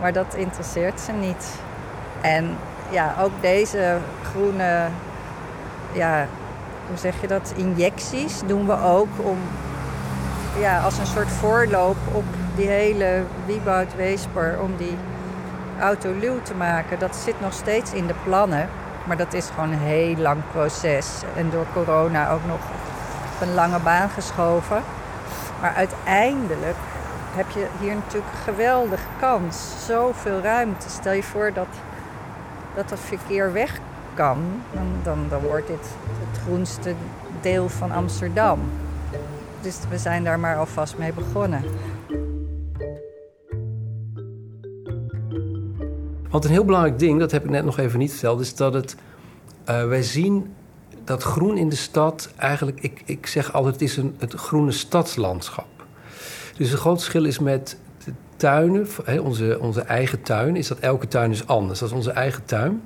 Maar 0.00 0.12
dat 0.12 0.34
interesseert 0.34 1.00
ze 1.00 1.12
niet. 1.12 1.54
En 2.20 2.56
ja, 2.90 3.14
ook 3.20 3.32
deze 3.40 3.98
groene, 4.30 4.86
ja, 5.92 6.26
hoe 6.88 6.98
zeg 6.98 7.20
je 7.20 7.26
dat, 7.26 7.52
injecties 7.56 8.40
doen 8.46 8.66
we 8.66 8.82
ook 8.82 9.08
om, 9.16 9.38
ja, 10.58 10.80
als 10.80 10.98
een 10.98 11.06
soort 11.06 11.28
voorloop 11.28 11.96
op 12.12 12.24
die 12.56 12.68
hele 12.68 13.22
Wieboud 13.46 13.96
Weesper, 13.96 14.58
om 14.62 14.76
die 14.76 14.96
autoluw 15.80 16.42
te 16.42 16.54
maken. 16.54 16.98
Dat 16.98 17.16
zit 17.16 17.40
nog 17.40 17.52
steeds 17.52 17.92
in 17.92 18.06
de 18.06 18.14
plannen. 18.24 18.68
Maar 19.04 19.16
dat 19.16 19.32
is 19.32 19.48
gewoon 19.54 19.72
een 19.72 19.78
heel 19.78 20.16
lang 20.16 20.42
proces. 20.52 21.22
En 21.36 21.50
door 21.50 21.66
corona 21.72 22.30
ook 22.30 22.46
nog 22.46 22.60
op 23.34 23.40
een 23.40 23.54
lange 23.54 23.78
baan 23.78 24.10
geschoven. 24.10 24.82
Maar 25.60 25.74
uiteindelijk 25.74 26.76
heb 27.34 27.50
je 27.50 27.66
hier 27.80 27.94
natuurlijk 27.94 28.32
een 28.32 28.54
geweldige 28.54 29.08
kans. 29.20 29.86
Zoveel 29.86 30.40
ruimte. 30.40 30.90
Stel 30.90 31.12
je 31.12 31.22
voor 31.22 31.52
dat 31.52 31.66
dat, 32.74 32.88
dat 32.88 33.00
verkeer 33.00 33.52
weg 33.52 33.78
kan. 34.14 34.62
Dan, 34.72 34.86
dan, 35.02 35.26
dan 35.28 35.40
wordt 35.40 35.66
dit 35.66 35.86
het 36.30 36.40
groenste 36.42 36.94
deel 37.40 37.68
van 37.68 37.92
Amsterdam. 37.92 38.60
Dus 39.60 39.78
we 39.88 39.98
zijn 39.98 40.24
daar 40.24 40.40
maar 40.40 40.56
alvast 40.56 40.98
mee 40.98 41.12
begonnen. 41.12 41.64
Want 46.30 46.44
een 46.44 46.50
heel 46.50 46.64
belangrijk 46.64 46.98
ding, 46.98 47.18
dat 47.18 47.30
heb 47.30 47.44
ik 47.44 47.50
net 47.50 47.64
nog 47.64 47.78
even 47.78 47.98
niet 47.98 48.10
verteld, 48.10 48.40
is 48.40 48.54
dat 48.54 48.74
het. 48.74 48.96
Uh, 49.68 49.86
wij 49.86 50.02
zien 50.02 50.54
dat 51.04 51.22
groen 51.22 51.56
in 51.56 51.68
de 51.68 51.76
stad 51.76 52.32
eigenlijk, 52.36 52.80
ik, 52.80 53.02
ik 53.04 53.26
zeg 53.26 53.52
altijd, 53.52 53.74
het 53.74 53.82
is 53.82 53.96
een, 53.96 54.14
het 54.18 54.34
groene 54.34 54.72
stadslandschap. 54.72 55.86
Dus 56.56 56.72
een 56.72 56.78
groot 56.78 56.98
verschil 56.98 57.24
is 57.24 57.38
met 57.38 57.78
de 58.04 58.12
tuinen, 58.36 58.86
onze, 59.22 59.58
onze 59.60 59.80
eigen 59.80 60.22
tuin, 60.22 60.56
is 60.56 60.68
dat 60.68 60.78
elke 60.78 61.08
tuin 61.08 61.30
is 61.30 61.46
anders. 61.46 61.78
Dat 61.78 61.88
is 61.88 61.94
onze 61.94 62.10
eigen 62.10 62.44
tuin. 62.44 62.82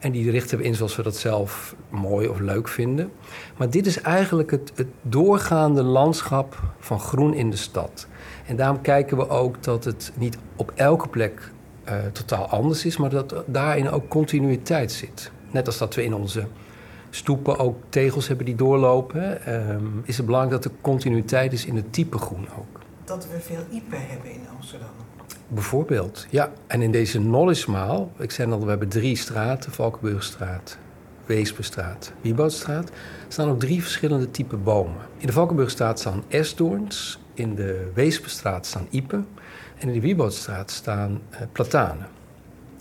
En 0.00 0.12
die 0.12 0.30
richten 0.30 0.58
we 0.58 0.64
in 0.64 0.74
zoals 0.74 0.96
we 0.96 1.02
dat 1.02 1.16
zelf 1.16 1.74
mooi 1.88 2.28
of 2.28 2.38
leuk 2.38 2.68
vinden. 2.68 3.12
Maar 3.56 3.70
dit 3.70 3.86
is 3.86 4.00
eigenlijk 4.00 4.50
het, 4.50 4.72
het 4.74 4.88
doorgaande 5.02 5.82
landschap 5.82 6.58
van 6.78 7.00
groen 7.00 7.34
in 7.34 7.50
de 7.50 7.56
stad. 7.56 8.06
En 8.46 8.56
daarom 8.56 8.80
kijken 8.80 9.16
we 9.16 9.28
ook 9.28 9.62
dat 9.62 9.84
het 9.84 10.12
niet 10.14 10.38
op 10.56 10.72
elke 10.74 11.08
plek 11.08 11.50
uh, 11.88 11.94
totaal 12.12 12.46
anders 12.46 12.84
is, 12.84 12.96
maar 12.96 13.10
dat 13.10 13.34
daarin 13.46 13.90
ook 13.90 14.08
continuïteit 14.08 14.92
zit. 14.92 15.30
Net 15.50 15.66
als 15.66 15.78
dat 15.78 15.94
we 15.94 16.04
in 16.04 16.14
onze 16.14 16.46
stoepen 17.10 17.58
ook 17.58 17.76
tegels 17.88 18.28
hebben 18.28 18.46
die 18.46 18.54
doorlopen, 18.54 19.46
ehm, 19.46 19.86
is 20.04 20.16
het 20.16 20.26
belangrijk 20.26 20.62
dat 20.62 20.72
er 20.72 20.78
continuïteit 20.80 21.52
is 21.52 21.64
in 21.64 21.76
het 21.76 21.92
type 21.92 22.18
groen 22.18 22.46
ook. 22.58 22.80
Dat 23.04 23.26
we 23.32 23.40
veel 23.40 23.64
iepen 23.70 24.06
hebben 24.06 24.30
in 24.30 24.40
Amsterdam. 24.56 24.88
Bijvoorbeeld, 25.48 26.26
ja. 26.30 26.52
En 26.66 26.82
in 26.82 26.92
deze 26.92 27.18
Knowledge 27.18 28.06
ik 28.18 28.30
zei 28.30 28.52
al, 28.52 28.60
we 28.62 28.68
hebben 28.68 28.88
drie 28.88 29.16
straten: 29.16 29.72
Valkenburgstraat, 29.72 30.78
Weesperstraat, 31.26 32.12
Wieboudstraat. 32.20 32.90
Staan 33.28 33.48
ook 33.48 33.60
drie 33.60 33.82
verschillende 33.82 34.30
type 34.30 34.56
bomen. 34.56 35.00
In 35.16 35.26
de 35.26 35.32
Valkenburgstraat 35.32 35.98
staan 35.98 36.22
esdoorns, 36.28 37.20
in 37.34 37.54
de 37.54 37.90
Weesperstraat 37.94 38.66
staan 38.66 38.86
iepen 38.90 39.26
en 39.82 39.88
in 39.88 39.94
de 39.94 40.00
Wieboudstraat 40.00 40.70
staan 40.70 41.20
uh, 41.30 41.38
platanen. 41.52 42.08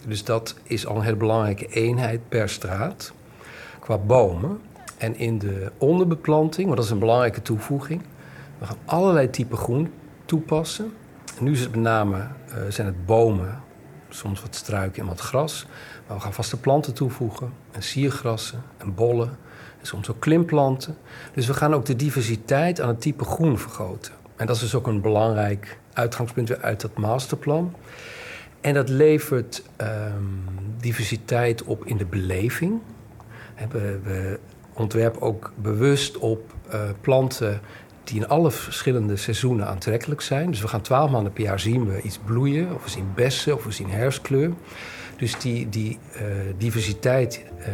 Dus 0.08 0.24
dat 0.24 0.56
is 0.64 0.86
al 0.86 0.96
een 0.96 1.02
hele 1.02 1.16
belangrijke 1.16 1.68
eenheid 1.68 2.30
per 2.30 2.50
straat 2.50 3.14
qua 3.80 3.98
bomen. 3.98 4.60
En 4.98 5.16
in 5.16 5.40
de 5.40 5.72
onderbeplanting, 5.78 6.66
want 6.66 6.78
dat 6.78 6.86
is 6.86 6.92
een 6.92 7.00
belangrijke 7.00 7.42
toevoeging, 7.42 8.02
we 8.58 8.66
gaan 8.66 8.78
allerlei 8.86 9.30
typen 9.30 9.58
groen 9.58 9.94
toepassen. 10.26 10.94
En 11.38 11.44
nu 11.44 11.52
is 11.52 11.60
het 11.60 11.72
met 11.72 11.80
name 11.80 12.18
uh, 12.18 12.56
zijn 12.70 12.88
het 12.88 13.06
bomen, 13.06 13.62
soms 14.10 14.42
wat 14.42 14.56
struiken 14.56 15.02
en 15.02 15.08
wat 15.08 15.20
gras. 15.20 15.66
Maar 16.08 16.18
we 16.18 16.24
gaan 16.24 16.34
vaste 16.34 16.60
planten 16.60 16.94
toevoegen, 16.94 17.54
en 17.72 17.84
siergrassen 17.84 18.64
en 18.78 18.96
bollen. 18.96 19.30
En 19.80 19.88
soms 19.88 20.10
ook 20.10 20.20
klimplanten. 20.20 20.98
Dus 21.34 21.48
we 21.48 21.54
gaan 21.54 21.74
ook 21.74 21.86
de 21.86 21.96
diversiteit 21.96 22.82
aan 22.82 22.88
het 22.88 23.02
type 23.02 23.24
groen 23.24 23.58
vergroten. 23.58 24.14
En 24.42 24.48
dat 24.48 24.56
is 24.56 24.62
dus 24.62 24.76
ook 24.76 24.88
een 24.88 25.02
belangrijk 25.02 25.78
uitgangspunt 25.94 26.62
uit 26.62 26.82
dat 26.82 26.98
masterplan. 26.98 27.76
En 28.62 28.74
dat 28.74 28.90
levert 28.90 29.64
um, 29.78 30.44
diversiteit 30.80 31.64
op 31.64 31.86
in 31.86 31.98
de 31.98 32.06
beleving. 32.06 32.80
We, 33.70 34.00
we 34.04 34.40
ontwerpen 34.74 35.22
ook 35.22 35.52
bewust 35.56 36.18
op 36.18 36.54
uh, 36.74 36.82
planten 37.02 37.60
die 38.04 38.20
in 38.20 38.28
alle 38.28 38.52
verschillende 38.52 39.16
seizoenen 39.16 39.68
aantrekkelijk 39.68 40.22
zijn. 40.22 40.52
Dus 40.52 40.62
we 40.62 40.68
gaan 40.68 40.82
twaalf 40.82 41.12
maanden 41.12 41.34
per 41.34 41.44
jaar 41.44 41.60
zien 41.60 41.88
we 41.88 42.02
iets 42.02 42.20
bloeien, 42.26 42.76
of 42.76 42.84
we 42.84 42.90
zien 42.90 43.12
bessen, 43.16 43.56
of 43.56 43.64
we 43.64 43.72
zien 43.72 43.90
herfstkleur. 43.90 44.52
Dus 45.18 45.40
die, 45.40 45.70
die 45.70 46.00
uh, 46.16 46.22
diversiteit 46.58 47.46
uh, 47.60 47.66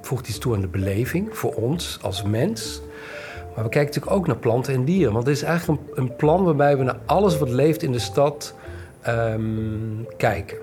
voegt 0.00 0.28
iets 0.28 0.38
toe 0.38 0.54
aan 0.54 0.60
de 0.60 0.68
beleving 0.68 1.36
voor 1.36 1.54
ons 1.54 1.98
als 2.02 2.22
mens. 2.22 2.82
Maar 3.54 3.64
we 3.64 3.70
kijken 3.70 3.94
natuurlijk 3.94 4.16
ook 4.16 4.26
naar 4.26 4.36
planten 4.36 4.74
en 4.74 4.84
dieren. 4.84 5.12
Want 5.12 5.26
het 5.26 5.36
is 5.36 5.42
eigenlijk 5.42 5.80
een, 5.80 6.04
een 6.04 6.16
plan 6.16 6.44
waarbij 6.44 6.76
we 6.76 6.84
naar 6.84 6.98
alles 7.04 7.38
wat 7.38 7.48
leeft 7.48 7.82
in 7.82 7.92
de 7.92 7.98
stad 7.98 8.54
um, 9.08 10.06
kijken. 10.16 10.56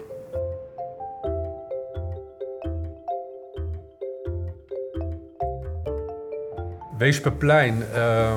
Weesperplein. 6.98 7.84
Uh, 7.96 8.36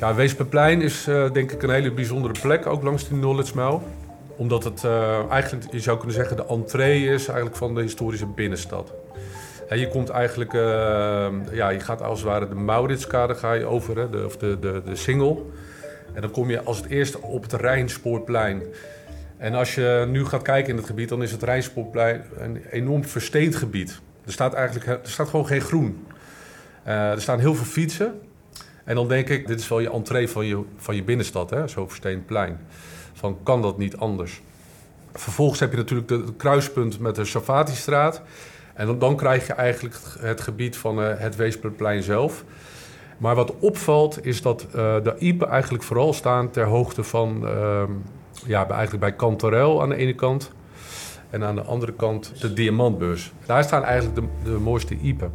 ja, 0.00 0.14
Weesperplein 0.14 0.82
is 0.82 1.08
uh, 1.08 1.32
denk 1.32 1.52
ik 1.52 1.62
een 1.62 1.70
hele 1.70 1.92
bijzondere 1.92 2.34
plek, 2.40 2.66
ook 2.66 2.82
langs 2.82 3.08
die 3.08 3.18
Knowledge 3.18 3.52
Mile. 3.54 3.78
Omdat 4.36 4.64
het 4.64 4.82
uh, 4.82 5.30
eigenlijk, 5.30 5.72
je 5.72 5.80
zou 5.80 5.96
kunnen 5.96 6.16
zeggen, 6.16 6.36
de 6.36 6.46
entree 6.46 7.04
is 7.04 7.26
eigenlijk 7.26 7.56
van 7.56 7.74
de 7.74 7.80
historische 7.80 8.26
binnenstad. 8.26 8.92
Je 9.68 9.88
komt 9.88 10.08
eigenlijk, 10.08 10.52
uh, 10.52 10.60
ja, 11.52 11.68
je 11.68 11.80
gaat 11.80 12.02
als 12.02 12.18
het 12.18 12.28
ware 12.28 12.48
de 12.48 12.54
Mauritskade 12.54 13.34
ga 13.34 13.52
je 13.52 13.64
over, 13.64 13.98
hè, 13.98 14.10
de, 14.10 14.24
of 14.24 14.36
de, 14.36 14.58
de, 14.58 14.82
de 14.84 14.96
Singel. 14.96 15.50
En 16.12 16.20
dan 16.20 16.30
kom 16.30 16.50
je 16.50 16.62
als 16.62 16.76
het 16.76 16.86
eerste 16.86 17.20
op 17.20 17.42
het 17.42 17.52
Rijnspoorplein. 17.52 18.62
En 19.36 19.54
als 19.54 19.74
je 19.74 20.04
nu 20.08 20.24
gaat 20.24 20.42
kijken 20.42 20.70
in 20.70 20.76
het 20.76 20.86
gebied, 20.86 21.08
dan 21.08 21.22
is 21.22 21.32
het 21.32 21.42
Rijnspoorplein 21.42 22.24
een 22.38 22.64
enorm 22.70 23.04
versteend 23.04 23.56
gebied. 23.56 24.00
Er 24.24 24.32
staat 24.32 24.54
eigenlijk 24.54 24.86
er 24.86 25.10
staat 25.10 25.28
gewoon 25.28 25.46
geen 25.46 25.60
groen. 25.60 26.06
Uh, 26.86 27.10
er 27.10 27.20
staan 27.20 27.38
heel 27.38 27.54
veel 27.54 27.64
fietsen. 27.64 28.20
En 28.84 28.94
dan 28.94 29.08
denk 29.08 29.28
ik, 29.28 29.46
dit 29.46 29.60
is 29.60 29.68
wel 29.68 29.80
je 29.80 29.90
entree 29.90 30.28
van 30.28 30.46
je, 30.46 30.62
van 30.76 30.96
je 30.96 31.02
binnenstad, 31.02 31.50
hè? 31.50 31.68
zo 31.68 31.88
versteend 31.88 32.26
plein. 32.26 32.58
Van, 33.12 33.38
kan 33.42 33.62
dat 33.62 33.78
niet 33.78 33.96
anders? 33.96 34.42
Vervolgens 35.12 35.60
heb 35.60 35.70
je 35.70 35.76
natuurlijk 35.76 36.10
het 36.10 36.36
kruispunt 36.36 36.98
met 36.98 37.14
de 37.14 37.24
Savatistraat. 37.24 38.22
En 38.76 38.98
dan, 38.98 39.16
krijg 39.16 39.46
je 39.46 39.52
eigenlijk 39.52 39.96
het 40.18 40.40
gebied 40.40 40.76
van 40.76 41.00
uh, 41.00 41.08
het 41.16 41.36
Weesperplein 41.36 42.02
zelf. 42.02 42.44
Maar 43.18 43.34
wat 43.34 43.54
opvalt 43.58 44.26
is 44.26 44.42
dat 44.42 44.66
uh, 44.66 44.72
de 44.74 45.14
Iepen 45.18 45.48
eigenlijk 45.48 45.84
vooral 45.84 46.12
staan 46.12 46.50
ter 46.50 46.66
hoogte 46.66 47.04
van... 47.04 47.42
Uh, 47.44 47.82
ja, 48.46 48.68
eigenlijk 48.68 49.00
bij 49.00 49.16
Cantarel 49.16 49.82
aan 49.82 49.88
de 49.88 49.96
ene 49.96 50.14
kant. 50.14 50.52
En 51.30 51.44
aan 51.44 51.54
de 51.54 51.62
andere 51.62 51.92
kant 51.92 52.40
de 52.40 52.52
Diamantbeurs. 52.52 53.32
Daar 53.46 53.64
staan 53.64 53.84
eigenlijk 53.84 54.14
de, 54.20 54.50
de 54.50 54.58
mooiste 54.58 54.96
Iepen. 54.96 55.32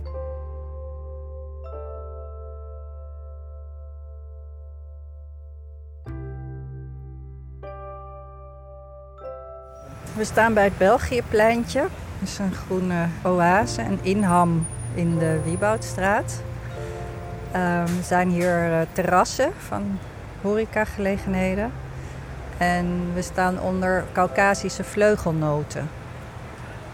We 10.15 10.23
staan 10.23 10.53
bij 10.53 10.63
het 10.63 10.77
Belgiëpleintje. 10.77 11.87
Dat 12.21 12.29
is 12.29 12.37
een 12.37 12.53
groene 12.53 13.05
oase, 13.23 13.81
een 13.81 13.99
inham 14.01 14.65
in 14.93 15.17
de 15.17 15.39
Wieboudstraat. 15.43 16.41
Um, 17.55 17.59
er 17.61 17.87
zijn 18.03 18.29
hier 18.29 18.69
uh, 18.69 18.77
terrassen 18.91 19.51
van 19.57 19.99
horecagelegenheden. 20.41 21.71
En 22.57 23.11
we 23.13 23.21
staan 23.21 23.59
onder 23.59 24.03
Caucasische 24.11 24.83
vleugelnoten. 24.83 25.89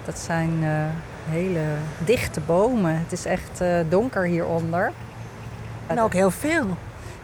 Dat 0.06 0.20
zijn 0.20 0.64
uh, 0.64 0.70
hele 1.30 1.64
dichte 2.06 2.40
bomen. 2.40 3.00
Het 3.00 3.12
is 3.12 3.26
echt 3.26 3.62
uh, 3.62 3.80
donker 3.90 4.24
hieronder. 4.24 4.92
En 5.88 6.02
ook 6.02 6.14
heel 6.14 6.32
veel. 6.32 6.78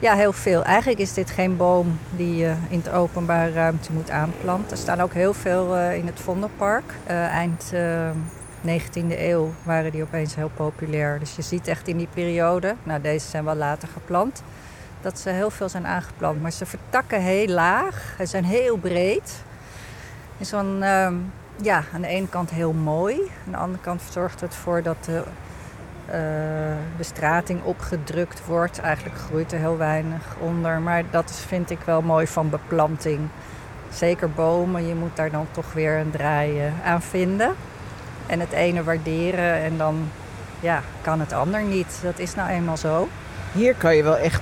Ja, 0.04 0.16
heel 0.16 0.34
veel. 0.34 0.64
Eigenlijk 0.64 1.00
is 1.00 1.14
dit 1.14 1.32
geen 1.32 1.58
boom 1.58 2.00
die 2.16 2.36
je 2.36 2.54
in 2.70 2.78
het 2.78 2.90
openbare 2.90 3.52
ruimte 3.52 3.92
moet 3.92 4.10
aanplanten. 4.10 4.72
Er 4.72 4.78
staan 4.78 5.02
ook 5.02 5.14
heel 5.14 5.34
veel 5.34 5.76
uh, 5.76 5.96
in 5.96 6.06
het 6.06 6.20
Vondelpark. 6.20 6.94
Uh, 7.08 7.26
eind 7.26 7.72
uh, 7.74 8.10
19e 8.66 9.20
eeuw 9.20 9.54
waren 9.64 9.92
die 9.92 10.04
opeens 10.04 10.36
heel 10.36 10.52
populair. 10.54 11.20
Dus 11.20 11.36
je 11.36 11.42
ziet 11.42 11.68
echt 11.68 11.88
in 11.88 11.98
die 11.98 12.08
periode, 12.14 12.76
nou 12.84 13.02
deze 13.02 13.30
zijn 13.30 13.44
wel 13.44 13.56
later 13.56 13.88
geplant, 13.88 14.44
dat 15.02 15.20
ze 15.20 15.30
heel 15.30 15.50
veel 15.50 15.70
zijn 15.70 15.88
aangeplant. 15.88 16.42
Maar 16.42 16.52
ze 16.52 16.66
vertakken 16.66 17.22
heel 17.22 17.48
laag, 17.48 18.16
ze 18.18 18.26
zijn 18.26 18.46
heel 18.46 18.78
breed. 18.78 19.44
Is 20.38 20.50
dan, 20.50 20.78
ja, 21.62 21.84
aan 21.94 22.02
de 22.02 22.08
ene 22.08 22.28
kant 22.28 22.50
heel 22.50 22.74
mooi. 22.74 23.16
Aan 23.46 23.52
de 23.52 23.58
andere 23.58 23.84
kant 23.84 24.02
zorgt 24.12 24.42
het 24.42 24.54
ervoor 24.54 24.82
dat 24.82 24.98
de 25.06 25.24
uh, 26.10 26.16
bestrating 26.98 27.64
opgedrukt 27.64 28.46
wordt. 28.46 28.80
Eigenlijk 28.80 29.18
groeit 29.20 29.52
er 29.52 29.60
heel 29.60 29.78
weinig 29.78 30.36
onder. 30.40 30.80
Maar 30.80 31.04
dat 31.12 31.30
is, 31.30 31.40
vind 31.40 31.70
ik 31.70 31.80
wel 31.86 32.02
mooi 32.02 32.28
van 32.28 32.50
beplanting. 32.50 33.20
Zeker 33.92 34.32
bomen, 34.32 34.88
je 34.88 34.96
moet 34.96 35.16
daar 35.16 35.32
dan 35.32 35.48
toch 35.52 35.74
weer 35.74 35.98
een 35.98 36.12
draai 36.12 36.66
uh, 36.66 36.86
aan 36.86 37.02
vinden. 37.02 37.54
En 38.26 38.40
het 38.40 38.52
ene 38.52 38.84
waarderen 38.84 39.54
en 39.54 39.78
dan 39.78 40.10
ja, 40.60 40.82
kan 41.02 41.20
het 41.20 41.34
ander 41.34 41.64
niet. 41.64 42.00
Dat 42.02 42.20
is 42.20 42.36
nou 42.36 42.50
eenmaal 42.50 42.78
zo. 42.78 43.08
Hier 43.52 43.76
kan 43.76 43.96
je 43.96 44.04
wel 44.04 44.18
echt 44.18 44.42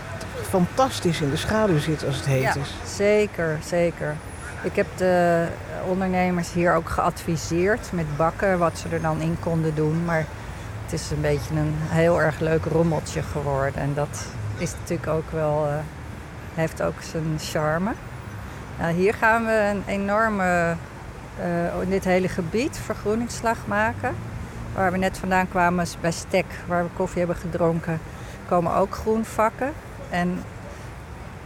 fantastisch 0.50 1.22
in 1.22 1.30
de 1.30 1.38
schaduw 1.38 1.80
zitten 1.80 2.08
als 2.08 2.16
het 2.16 2.26
heet 2.26 2.42
ja, 2.42 2.56
is. 2.56 2.96
Zeker, 2.96 3.58
zeker. 3.66 4.16
Ik 4.62 4.76
heb 4.76 4.88
de 4.96 5.46
ondernemers 5.88 6.54
hier 6.54 6.74
ook 6.74 6.90
geadviseerd 6.90 7.92
met 7.92 8.18
bakken 8.18 8.60
wat 8.60 8.78
ze 8.78 8.88
er 8.92 9.02
dan 9.02 9.22
in 9.22 9.38
konden 9.40 9.76
doen. 9.76 10.06
Maar 10.06 10.26
is 10.94 11.12
een 11.12 11.22
beetje 11.22 11.56
een 11.56 11.74
heel 11.78 12.22
erg 12.22 12.40
leuk 12.40 12.66
rommeltje 12.66 13.22
geworden. 13.22 13.82
En 13.82 13.94
dat 13.94 14.26
is 14.58 14.74
natuurlijk 14.80 15.08
ook 15.08 15.32
wel, 15.32 15.68
uh, 15.68 15.74
heeft 16.54 16.82
ook 16.82 17.02
zijn 17.12 17.40
charme. 17.40 17.92
Nou, 18.80 18.94
hier 18.94 19.14
gaan 19.14 19.46
we 19.46 19.72
een 19.74 19.84
enorme, 19.86 20.76
uh, 21.40 21.82
in 21.82 21.90
dit 21.90 22.04
hele 22.04 22.28
gebied, 22.28 22.78
vergroeningsslag 22.78 23.58
maken. 23.66 24.16
Waar 24.74 24.92
we 24.92 24.98
net 24.98 25.18
vandaan 25.18 25.50
kwamen 25.50 25.88
bij 26.02 26.12
Stek, 26.12 26.46
waar 26.68 26.84
we 26.84 26.90
koffie 26.94 27.20
hebben 27.20 27.38
gedronken, 27.38 28.00
komen 28.48 28.76
ook 28.76 28.96
groenvakken. 28.96 29.74
En 30.10 30.44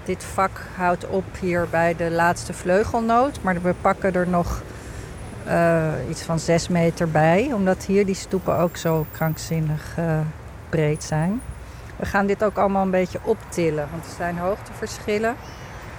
dit 0.04 0.24
vak 0.24 0.62
houdt 0.76 1.08
op 1.08 1.26
hier 1.40 1.68
bij 1.70 1.96
de 1.96 2.12
laatste 2.12 2.54
vleugelnoot. 2.54 3.40
Maar 3.42 3.62
we 3.62 3.74
pakken 3.82 4.14
er 4.14 4.28
nog 4.28 4.62
uh, 5.48 6.10
iets 6.10 6.22
van 6.22 6.40
zes 6.40 6.68
meter 6.68 7.10
bij. 7.10 7.52
Omdat 7.54 7.84
hier 7.86 8.06
die 8.06 8.16
stoepen 8.16 8.58
ook 8.58 8.78
zo 8.78 9.06
krankzinnig 9.12 9.96
uh, 10.00 10.20
breed 10.70 11.04
zijn. 11.04 11.42
We 11.96 12.06
gaan 12.06 12.26
dit 12.26 12.44
ook 12.44 12.58
allemaal 12.58 12.84
een 12.84 12.92
beetje 12.92 13.20
optillen. 13.24 13.88
Want 13.92 14.06
er 14.06 14.12
zijn 14.18 14.38
hoogteverschillen. 14.38 15.36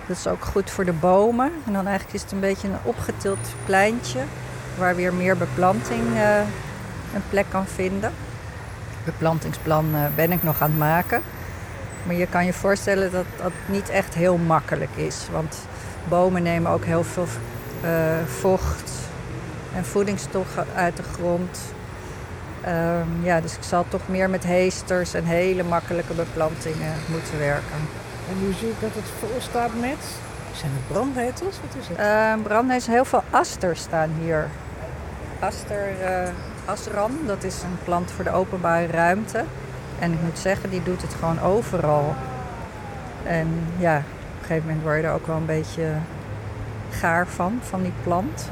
Dat 0.06 0.16
is 0.16 0.26
ook 0.26 0.44
goed 0.44 0.70
voor 0.70 0.84
de 0.84 0.92
bomen. 0.92 1.52
En 1.66 1.72
dan 1.72 1.86
eigenlijk 1.86 2.14
is 2.16 2.22
het 2.22 2.32
een 2.32 2.40
beetje 2.40 2.68
een 2.68 2.78
opgetild 2.82 3.38
pleintje. 3.64 4.20
Waar 4.78 4.96
weer 4.96 5.14
meer 5.14 5.36
beplanting 5.36 6.02
uh, 6.14 6.38
een 7.14 7.22
plek 7.30 7.46
kan 7.48 7.66
vinden. 7.66 8.12
Beplantingsplan 9.04 9.84
ben 10.14 10.32
ik 10.32 10.42
nog 10.42 10.62
aan 10.62 10.70
het 10.70 10.78
maken. 10.78 11.22
Maar 12.02 12.14
je 12.14 12.26
kan 12.26 12.44
je 12.44 12.52
voorstellen 12.52 13.12
dat 13.12 13.24
dat 13.42 13.52
niet 13.66 13.88
echt 13.88 14.14
heel 14.14 14.36
makkelijk 14.36 14.90
is. 14.94 15.26
Want 15.32 15.56
bomen 16.08 16.42
nemen 16.42 16.70
ook 16.70 16.84
heel 16.84 17.04
veel 17.04 17.26
vocht 18.26 18.95
en 19.76 19.84
voedingsstoffen 19.84 20.66
uit 20.74 20.96
de 20.96 21.02
grond. 21.02 21.58
Ehm, 22.60 23.08
ja, 23.22 23.40
dus 23.40 23.56
ik 23.56 23.62
zal 23.62 23.84
toch 23.88 24.08
meer 24.08 24.30
met 24.30 24.44
heesters 24.44 25.14
en 25.14 25.24
hele 25.24 25.62
makkelijke 25.62 26.14
beplantingen 26.14 26.92
moeten 27.06 27.38
werken. 27.38 27.80
En 28.28 28.46
nu 28.46 28.52
zie 28.52 28.68
ik 28.68 28.80
dat 28.80 28.94
het 28.94 29.10
vol 29.18 29.40
staat 29.40 29.70
met... 29.80 29.98
Zijn 30.52 30.72
het 30.74 30.88
brandnetels? 30.88 31.60
Wat 31.60 31.82
is 31.82 31.88
het? 31.88 31.98
Uh, 31.98 32.42
brandnetels, 32.42 32.86
heel 32.86 33.04
veel 33.04 33.22
asters 33.30 33.80
staan 33.80 34.10
hier. 34.20 34.48
Aster 35.38 35.90
uh, 36.00 36.28
asran, 36.64 37.18
dat 37.26 37.44
is 37.44 37.62
een 37.62 37.78
plant 37.84 38.10
voor 38.10 38.24
de 38.24 38.30
openbare 38.30 38.86
ruimte. 38.86 39.44
En 39.98 40.12
ik 40.12 40.22
moet 40.22 40.38
zeggen, 40.38 40.70
die 40.70 40.82
doet 40.82 41.02
het 41.02 41.14
gewoon 41.14 41.40
overal. 41.40 42.14
En 43.24 43.48
ja, 43.78 43.96
op 43.96 44.04
een 44.40 44.46
gegeven 44.46 44.66
moment 44.66 44.82
word 44.82 44.96
je 44.96 45.02
er 45.02 45.12
ook 45.12 45.26
wel 45.26 45.36
een 45.36 45.46
beetje 45.46 45.92
gaar 46.90 47.26
van, 47.26 47.58
van 47.62 47.82
die 47.82 47.92
plant. 48.02 48.50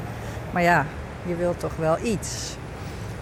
Maar 0.51 0.61
ja, 0.61 0.85
je 1.25 1.35
wilt 1.35 1.59
toch 1.59 1.75
wel 1.75 1.97
iets. 2.01 2.57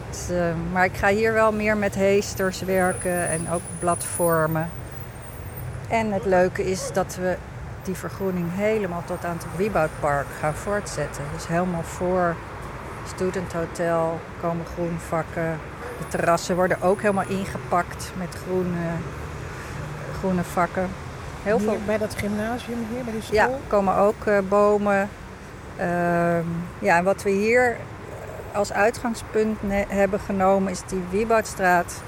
Dus, 0.09 0.29
uh, 0.31 0.43
maar 0.71 0.85
ik 0.85 0.95
ga 0.95 1.07
hier 1.07 1.33
wel 1.33 1.51
meer 1.51 1.77
met 1.77 1.95
heesters 1.95 2.61
werken 2.61 3.29
en 3.29 3.51
ook 3.51 3.61
bladvormen. 3.79 4.69
En 5.87 6.11
het 6.11 6.25
leuke 6.25 6.69
is 6.71 6.91
dat 6.93 7.15
we 7.15 7.37
die 7.83 7.95
vergroening 7.95 8.47
helemaal 8.51 9.03
tot 9.05 9.25
aan 9.25 9.37
het 9.37 9.45
Wieboudpark 9.55 10.27
gaan 10.39 10.53
voortzetten. 10.53 11.23
Dus 11.33 11.47
helemaal 11.47 11.83
voor 11.83 12.35
Student 13.07 13.53
Hotel 13.53 14.19
komen 14.41 14.65
groenvakken. 14.73 15.59
De 15.97 16.07
terrassen 16.07 16.55
worden 16.55 16.81
ook 16.81 17.01
helemaal 17.01 17.27
ingepakt 17.27 18.11
met 18.17 18.35
groene, 18.43 18.87
groene 20.17 20.43
vakken. 20.43 20.89
Heel 21.43 21.57
hier, 21.57 21.69
veel... 21.69 21.79
Bij 21.85 21.97
dat 21.97 22.15
gymnasium 22.15 22.87
hier, 22.93 23.03
bij 23.03 23.13
die 23.13 23.21
school? 23.21 23.35
Ja, 23.35 23.49
komen 23.67 23.95
ook 23.95 24.25
uh, 24.25 24.37
bomen. 24.49 25.09
Uh, 25.79 25.85
ja, 26.79 26.97
en 26.97 27.03
wat 27.03 27.23
we 27.23 27.29
hier 27.29 27.77
als 28.53 28.73
uitgangspunt 28.73 29.59
hebben 29.87 30.19
genomen 30.19 30.71
is 30.71 30.81
die 30.87 31.03
Wieboudstraat 31.09 32.01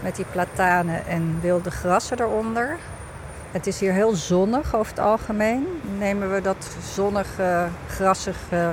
met 0.00 0.16
die 0.16 0.24
platanen 0.32 1.06
en 1.06 1.38
wilde 1.40 1.70
grassen 1.70 2.20
eronder. 2.20 2.76
Het 3.50 3.66
is 3.66 3.80
hier 3.80 3.92
heel 3.92 4.14
zonnig 4.14 4.74
over 4.74 4.92
het 4.92 5.04
algemeen. 5.04 5.66
Nemen 5.98 6.34
we 6.34 6.40
dat 6.40 6.76
zonnige, 6.94 7.68
grassige, 7.88 8.72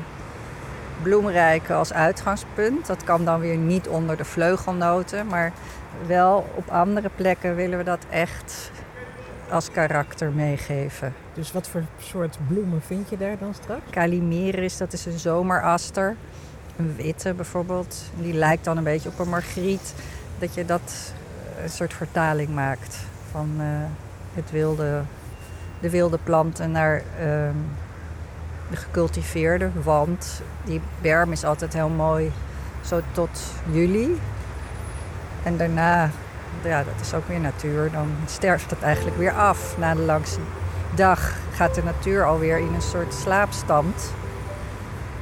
bloemrijke 1.02 1.74
als 1.74 1.94
uitgangspunt. 1.94 2.86
Dat 2.86 3.04
kan 3.04 3.26
dan 3.26 3.40
weer 3.40 3.58
niet 3.58 3.88
onder 3.88 4.18
de 4.18 4.26
vleugelnoten, 4.26 5.28
maar 5.28 5.52
wel 6.08 6.50
op 6.56 6.70
andere 6.70 7.10
plekken 7.16 7.56
willen 7.56 7.78
we 7.78 7.84
dat 7.84 8.06
echt 8.10 8.72
als 9.50 9.72
karakter 9.72 10.32
meegeven. 10.32 11.14
Dus 11.34 11.52
wat 11.52 11.68
voor 11.68 11.84
soort 12.00 12.38
bloemen 12.48 12.82
vind 12.82 13.10
je 13.10 13.18
daar 13.18 13.38
dan 13.38 13.54
straks? 13.54 13.90
Calimeris, 13.90 14.78
dat 14.78 14.94
is 14.94 15.06
een 15.06 15.20
zomeraster. 15.20 16.16
Een 16.78 16.96
witte 16.96 17.34
bijvoorbeeld. 17.34 18.04
Die 18.20 18.34
lijkt 18.34 18.64
dan 18.64 18.78
een 18.78 18.84
beetje 18.84 19.10
op 19.10 19.20
een 19.20 19.30
margriet. 19.30 19.94
Dat 20.40 20.54
je 20.54 20.66
dat 20.66 21.14
eh, 21.58 21.64
een 21.64 21.70
soort 21.70 21.94
vertaling 21.94 22.50
maakt 22.50 22.98
van 23.32 23.50
uh, 23.60 23.66
het 24.34 24.52
wilde, 24.52 25.02
de 25.80 25.90
wilde 25.90 26.20
planten 26.24 26.72
naar 26.72 26.96
uh, 26.96 27.26
de 28.70 28.76
gecultiveerde. 28.76 29.70
Want 29.84 30.42
die 30.64 30.82
berm 31.02 31.32
is 31.32 31.44
altijd 31.44 31.74
heel 31.74 31.90
mooi 31.90 32.32
zo 32.86 33.02
tot 33.12 33.42
juli. 33.72 34.22
En 35.44 35.58
daarna, 35.58 36.10
ja, 36.64 36.84
dat 36.84 37.02
is 37.02 37.14
ook 37.14 37.28
weer 37.28 37.40
natuur. 37.40 37.92
Dan 37.92 38.08
sterft 38.26 38.70
het 38.70 38.82
eigenlijk 38.82 39.18
weer 39.18 39.34
af. 39.34 39.78
Na 39.78 39.94
de 39.94 40.02
langste 40.02 40.40
dag 40.96 41.34
gaat 41.52 41.76
de 41.76 41.84
natuur 41.84 42.26
alweer 42.26 42.58
in 42.58 42.74
een 42.74 42.82
soort 42.82 43.14
slaapstand. 43.14 44.12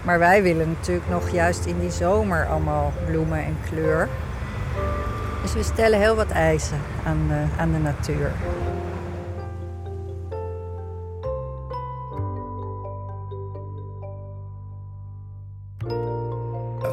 Maar 0.05 0.19
wij 0.19 0.43
willen 0.43 0.69
natuurlijk 0.69 1.09
nog 1.09 1.29
juist 1.29 1.65
in 1.65 1.79
die 1.79 1.91
zomer 1.91 2.45
allemaal 2.45 2.93
bloemen 3.05 3.45
en 3.45 3.57
kleur. 3.69 4.09
Dus 5.41 5.53
we 5.53 5.63
stellen 5.63 5.99
heel 5.99 6.15
wat 6.15 6.29
eisen 6.29 6.77
aan 7.05 7.27
de, 7.27 7.61
aan 7.61 7.71
de 7.71 7.77
natuur. 7.79 8.31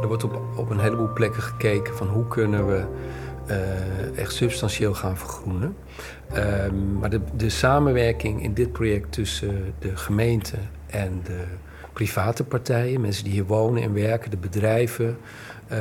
er 0.00 0.06
wordt 0.06 0.24
op, 0.24 0.40
op 0.56 0.70
een 0.70 0.80
heleboel 0.80 1.12
plekken 1.12 1.42
gekeken 1.42 1.96
van 1.96 2.08
hoe 2.08 2.28
kunnen 2.28 2.66
we 2.66 2.84
uh, 3.46 4.18
echt 4.18 4.32
substantieel 4.32 4.94
gaan 4.94 5.16
vergroenen. 5.16 5.76
Um, 6.34 6.98
maar 6.98 7.10
de, 7.10 7.20
de 7.36 7.48
samenwerking 7.48 8.42
in 8.42 8.54
dit 8.54 8.72
project 8.72 9.12
tussen 9.12 9.74
de 9.78 9.96
gemeente 9.96 10.56
en 10.86 11.20
de 11.24 11.44
private 12.04 12.44
partijen, 12.44 13.00
mensen 13.00 13.24
die 13.24 13.32
hier 13.32 13.44
wonen 13.44 13.82
en 13.82 13.92
werken, 13.92 14.30
de 14.30 14.36
bedrijven. 14.36 15.18
Uh, 15.72 15.78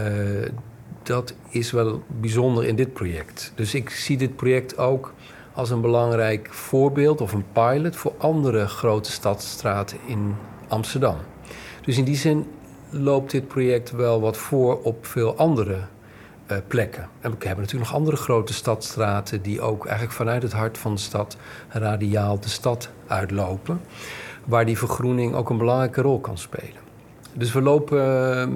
dat 1.03 1.33
is 1.49 1.71
wel 1.71 2.03
bijzonder 2.07 2.65
in 2.65 2.75
dit 2.75 2.93
project. 2.93 3.51
Dus 3.55 3.73
ik 3.73 3.89
zie 3.89 4.17
dit 4.17 4.35
project 4.35 4.77
ook 4.77 5.13
als 5.53 5.69
een 5.69 5.81
belangrijk 5.81 6.47
voorbeeld 6.51 7.21
of 7.21 7.33
een 7.33 7.45
pilot 7.51 7.95
voor 7.95 8.13
andere 8.17 8.67
grote 8.67 9.11
stadstraten 9.11 9.97
in 10.05 10.35
Amsterdam. 10.67 11.15
Dus 11.81 11.97
in 11.97 12.03
die 12.03 12.15
zin 12.15 12.45
loopt 12.89 13.31
dit 13.31 13.47
project 13.47 13.91
wel 13.91 14.21
wat 14.21 14.37
voor 14.37 14.81
op 14.81 15.05
veel 15.05 15.37
andere 15.37 15.77
uh, 16.51 16.57
plekken. 16.67 17.03
En 17.03 17.09
we 17.31 17.45
hebben 17.47 17.63
natuurlijk 17.63 17.91
nog 17.91 17.99
andere 17.99 18.17
grote 18.17 18.53
stadstraten 18.53 19.41
die 19.41 19.61
ook 19.61 19.85
eigenlijk 19.85 20.15
vanuit 20.15 20.43
het 20.43 20.53
hart 20.53 20.77
van 20.77 20.93
de 20.93 21.01
stad 21.01 21.37
radiaal 21.69 22.39
de 22.39 22.49
stad 22.49 22.89
uitlopen 23.07 23.81
waar 24.45 24.65
die 24.65 24.77
vergroening 24.77 25.33
ook 25.33 25.49
een 25.49 25.57
belangrijke 25.57 26.01
rol 26.01 26.19
kan 26.19 26.37
spelen. 26.37 26.87
Dus 27.33 27.53
we 27.53 27.61
lopen 27.61 28.31
ehm, 28.37 28.51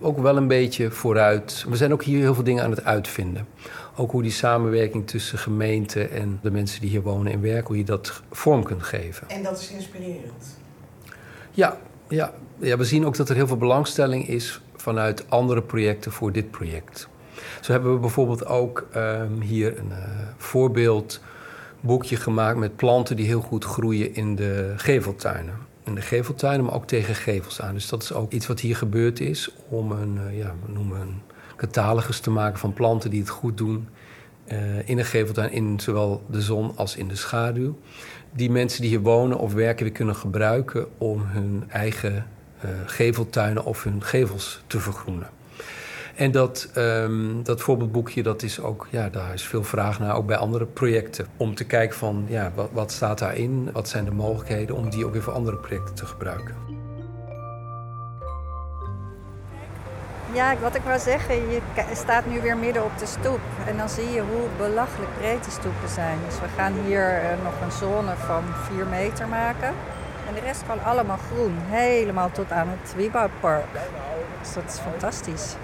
ook 0.00 0.18
wel 0.18 0.36
een 0.36 0.48
beetje 0.48 0.90
vooruit. 0.90 1.64
We 1.68 1.76
zijn 1.76 1.92
ook 1.92 2.02
hier 2.02 2.20
heel 2.20 2.34
veel 2.34 2.44
dingen 2.44 2.64
aan 2.64 2.70
het 2.70 2.84
uitvinden. 2.84 3.46
Ook 3.96 4.10
hoe 4.10 4.22
die 4.22 4.30
samenwerking 4.30 5.06
tussen 5.06 5.38
gemeente 5.38 6.08
en 6.08 6.38
de 6.42 6.50
mensen 6.50 6.80
die 6.80 6.90
hier 6.90 7.02
wonen 7.02 7.32
en 7.32 7.40
werken, 7.40 7.66
hoe 7.66 7.76
je 7.76 7.84
dat 7.84 8.22
vorm 8.30 8.62
kunt 8.62 8.82
geven. 8.82 9.28
En 9.28 9.42
dat 9.42 9.60
is 9.60 9.70
inspirerend. 9.70 10.58
Ja, 11.50 11.76
ja, 12.08 12.32
ja, 12.58 12.76
we 12.76 12.84
zien 12.84 13.06
ook 13.06 13.16
dat 13.16 13.28
er 13.28 13.34
heel 13.34 13.46
veel 13.46 13.56
belangstelling 13.56 14.28
is 14.28 14.60
vanuit 14.76 15.30
andere 15.30 15.62
projecten 15.62 16.12
voor 16.12 16.32
dit 16.32 16.50
project. 16.50 17.08
Zo 17.60 17.72
hebben 17.72 17.92
we 17.92 17.98
bijvoorbeeld 17.98 18.46
ook 18.46 18.86
um, 18.96 19.40
hier 19.40 19.78
een 19.78 19.90
uh, 19.90 19.96
voorbeeld 20.36 21.20
boekje 21.80 22.16
gemaakt 22.16 22.58
met 22.58 22.76
planten 22.76 23.16
die 23.16 23.26
heel 23.26 23.40
goed 23.40 23.64
groeien 23.64 24.14
in 24.14 24.36
de 24.36 24.72
geveltuinen. 24.76 25.54
In 25.84 25.94
de 25.94 26.00
geveltuinen, 26.00 26.64
maar 26.64 26.74
ook 26.74 26.86
tegen 26.86 27.14
gevels 27.14 27.60
aan. 27.60 27.74
Dus 27.74 27.88
dat 27.88 28.02
is 28.02 28.12
ook 28.12 28.32
iets 28.32 28.46
wat 28.46 28.60
hier 28.60 28.76
gebeurd 28.76 29.20
is 29.20 29.50
om 29.68 29.92
een, 29.92 30.18
uh, 30.26 30.38
ja, 30.38 30.54
we 30.66 30.72
noemen 30.72 31.00
een 31.00 31.20
catalogus 31.56 32.20
te 32.20 32.30
maken 32.30 32.58
van 32.58 32.72
planten 32.72 33.10
die 33.10 33.20
het 33.20 33.28
goed 33.28 33.56
doen 33.56 33.88
uh, 34.52 34.88
in 34.88 34.98
een 34.98 35.04
geveltuin, 35.04 35.52
in 35.52 35.80
zowel 35.80 36.22
de 36.30 36.42
zon 36.42 36.72
als 36.76 36.96
in 36.96 37.08
de 37.08 37.16
schaduw. 37.16 37.78
Die 38.32 38.50
mensen 38.50 38.80
die 38.80 38.90
hier 38.90 39.00
wonen 39.00 39.38
of 39.38 39.52
werken 39.52 39.84
weer 39.84 39.94
kunnen 39.94 40.16
gebruiken 40.16 40.86
om 40.98 41.22
hun 41.22 41.64
eigen 41.68 42.26
uh, 42.64 42.70
geveltuinen 42.86 43.64
of 43.64 43.84
hun 43.84 44.02
gevels 44.02 44.62
te 44.66 44.80
vergroenen. 44.80 45.28
En 46.18 46.30
dat, 46.30 46.68
um, 46.76 47.42
dat 47.42 47.60
voorbeeldboekje, 47.60 48.22
dat 48.22 48.42
is 48.42 48.60
ook, 48.60 48.86
ja, 48.90 49.08
daar 49.08 49.34
is 49.34 49.42
veel 49.42 49.64
vraag 49.64 49.98
naar, 49.98 50.16
ook 50.16 50.26
bij 50.26 50.36
andere 50.36 50.66
projecten. 50.66 51.26
Om 51.36 51.54
te 51.54 51.64
kijken 51.64 51.98
van, 51.98 52.24
ja, 52.28 52.52
wat, 52.54 52.68
wat 52.72 52.92
staat 52.92 53.18
daarin? 53.18 53.70
Wat 53.72 53.88
zijn 53.88 54.04
de 54.04 54.10
mogelijkheden 54.10 54.76
om 54.76 54.90
die 54.90 55.06
ook 55.06 55.12
weer 55.12 55.22
voor 55.22 55.32
andere 55.32 55.56
projecten 55.56 55.94
te 55.94 56.06
gebruiken? 56.06 56.54
Ja, 60.32 60.56
wat 60.60 60.74
ik 60.74 60.82
wou 60.82 60.98
zeggen, 60.98 61.34
je 61.34 61.60
staat 61.92 62.26
nu 62.26 62.40
weer 62.40 62.56
midden 62.56 62.84
op 62.84 62.98
de 62.98 63.06
stoep. 63.06 63.40
En 63.66 63.76
dan 63.76 63.88
zie 63.88 64.10
je 64.10 64.20
hoe 64.20 64.46
belachelijk 64.56 65.18
breed 65.18 65.44
die 65.44 65.52
stoepen 65.52 65.88
zijn. 65.88 66.18
Dus 66.26 66.40
we 66.40 66.48
gaan 66.56 66.72
hier 66.86 67.22
uh, 67.22 67.28
nog 67.44 67.60
een 67.62 67.72
zone 67.72 68.14
van 68.16 68.42
4 68.74 68.86
meter 68.86 69.28
maken. 69.28 69.68
En 70.28 70.34
de 70.34 70.40
rest 70.40 70.60
gewoon 70.60 70.84
allemaal 70.84 71.18
groen. 71.32 71.54
Helemaal 71.58 72.30
tot 72.30 72.52
aan 72.52 72.68
het 72.68 72.94
Wieboudpark. 72.94 73.64
Dus 74.40 74.52
dat 74.52 74.64
is 74.66 74.78
fantastisch 74.78 75.56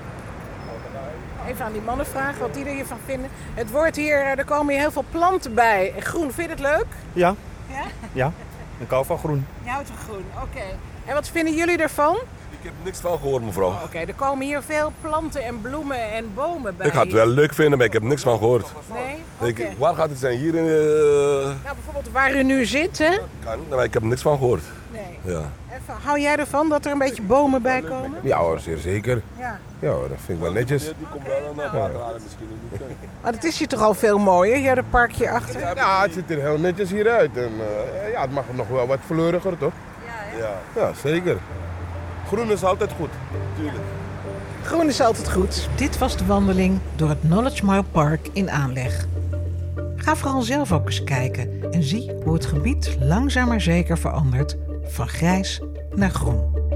even 1.48 1.64
aan 1.64 1.72
die 1.72 1.82
mannen 1.82 2.06
vragen 2.06 2.40
wat 2.40 2.54
die 2.54 2.64
er 2.64 2.74
hiervan 2.74 2.98
vinden. 3.04 3.30
Het 3.54 3.70
wordt 3.70 3.96
hier, 3.96 4.20
eh, 4.20 4.38
er 4.38 4.44
komen 4.44 4.72
hier 4.72 4.80
heel 4.82 4.92
veel 4.92 5.04
planten 5.10 5.54
bij. 5.54 5.92
Groen, 5.98 6.32
vind 6.32 6.48
je 6.48 6.54
het 6.54 6.60
leuk? 6.60 6.86
Ja. 7.12 7.34
Ja? 7.66 7.84
Ja, 8.12 8.32
ik 8.78 8.90
hou 8.90 9.04
van 9.04 9.18
groen. 9.18 9.46
Je 9.62 9.70
houdt 9.70 9.88
van 9.88 9.96
groen, 9.96 10.24
oké. 10.42 10.64
En 11.06 11.14
wat 11.14 11.28
vinden 11.28 11.54
jullie 11.54 11.78
ervan? 11.78 12.16
Ik 12.50 12.70
heb 12.70 12.72
niks 12.84 12.98
van 12.98 13.18
gehoord, 13.18 13.44
mevrouw. 13.44 13.68
Oh, 13.68 13.82
oké, 13.84 13.98
er 13.98 14.14
komen 14.14 14.46
hier 14.46 14.62
veel 14.62 14.92
planten 15.00 15.44
en 15.44 15.60
bloemen 15.60 16.12
en 16.12 16.34
bomen 16.34 16.76
bij. 16.76 16.86
Ik 16.86 16.92
ga 16.92 17.02
het 17.02 17.12
wel 17.12 17.26
leuk 17.26 17.54
vinden, 17.54 17.78
maar 17.78 17.86
ik 17.86 17.92
heb 17.92 18.02
niks 18.02 18.22
van 18.22 18.38
gehoord. 18.38 18.66
Nee? 18.92 19.50
Okay. 19.50 19.74
waar 19.78 19.94
gaat 19.94 20.08
het 20.08 20.18
zijn? 20.18 20.38
Hier 20.38 20.54
in... 20.54 20.64
Uh... 20.64 20.74
Nou, 21.44 21.74
bijvoorbeeld 21.74 22.10
waar 22.12 22.34
u 22.34 22.42
nu 22.42 22.64
zit, 22.64 22.98
hè? 22.98 23.18
Kan, 23.44 23.58
maar 23.70 23.84
ik 23.84 23.94
heb 23.94 24.02
niks 24.02 24.22
van 24.22 24.38
gehoord. 24.38 24.62
Ja. 25.24 25.50
Even, 25.72 25.94
hou 26.02 26.20
jij 26.20 26.36
ervan 26.36 26.68
dat 26.68 26.84
er 26.84 26.92
een 26.92 26.98
beetje 26.98 27.22
bomen 27.22 27.62
bij 27.62 27.80
komen? 27.82 28.18
Ja 28.22 28.38
hoor, 28.38 28.60
zeer 28.60 28.78
zeker. 28.78 29.22
Ja. 29.38 29.58
Ja, 29.78 29.90
dat 29.90 30.18
vind 30.24 30.38
ik 30.38 30.44
wel 30.44 30.52
netjes. 30.52 30.84
Die 30.84 31.06
komt 31.10 31.26
wel 31.26 31.54
naar 31.56 31.72
water 31.72 32.00
halen 32.00 32.20
misschien. 32.22 32.46
Maar 33.22 33.32
het 33.32 33.44
is 33.44 33.58
hier 33.58 33.68
toch 33.68 33.82
al 33.82 33.94
veel 33.94 34.18
mooier, 34.18 34.56
hier 34.56 34.76
het 34.76 34.90
parkje 34.90 35.30
achter? 35.30 35.60
Ja, 35.60 36.02
het 36.02 36.12
ziet 36.12 36.30
er 36.30 36.40
heel 36.40 36.58
netjes 36.58 36.90
hier 36.90 37.10
uit. 37.10 37.36
En, 37.36 37.52
uh, 37.52 38.12
ja, 38.12 38.20
het 38.20 38.32
mag 38.32 38.44
nog 38.52 38.68
wel 38.68 38.86
wat 38.86 38.98
fleuriger, 39.06 39.58
toch? 39.58 39.72
Ja, 40.06 40.38
ja. 40.38 40.80
ja, 40.80 40.92
zeker. 41.02 41.36
Groen 42.26 42.50
is 42.50 42.64
altijd 42.64 42.90
goed, 42.96 43.10
natuurlijk. 43.50 43.84
Groen 44.62 44.88
is 44.88 45.00
altijd 45.00 45.32
goed. 45.32 45.68
Dit 45.76 45.98
was 45.98 46.16
de 46.16 46.26
wandeling 46.26 46.78
door 46.96 47.08
het 47.08 47.20
Knowledge 47.20 47.64
Mile 47.64 47.82
Park 47.82 48.28
in 48.32 48.50
aanleg. 48.50 49.06
Ga 49.96 50.16
vooral 50.16 50.42
zelf 50.42 50.72
ook 50.72 50.86
eens 50.86 51.04
kijken 51.04 51.72
en 51.72 51.82
zie 51.82 52.12
hoe 52.24 52.34
het 52.34 52.46
gebied 52.46 52.96
langzaam 53.00 53.48
maar 53.48 53.60
zeker 53.60 53.98
verandert 53.98 54.56
van 54.86 55.08
grijs 55.08 55.60
naar 55.94 56.10
groen. 56.10 56.73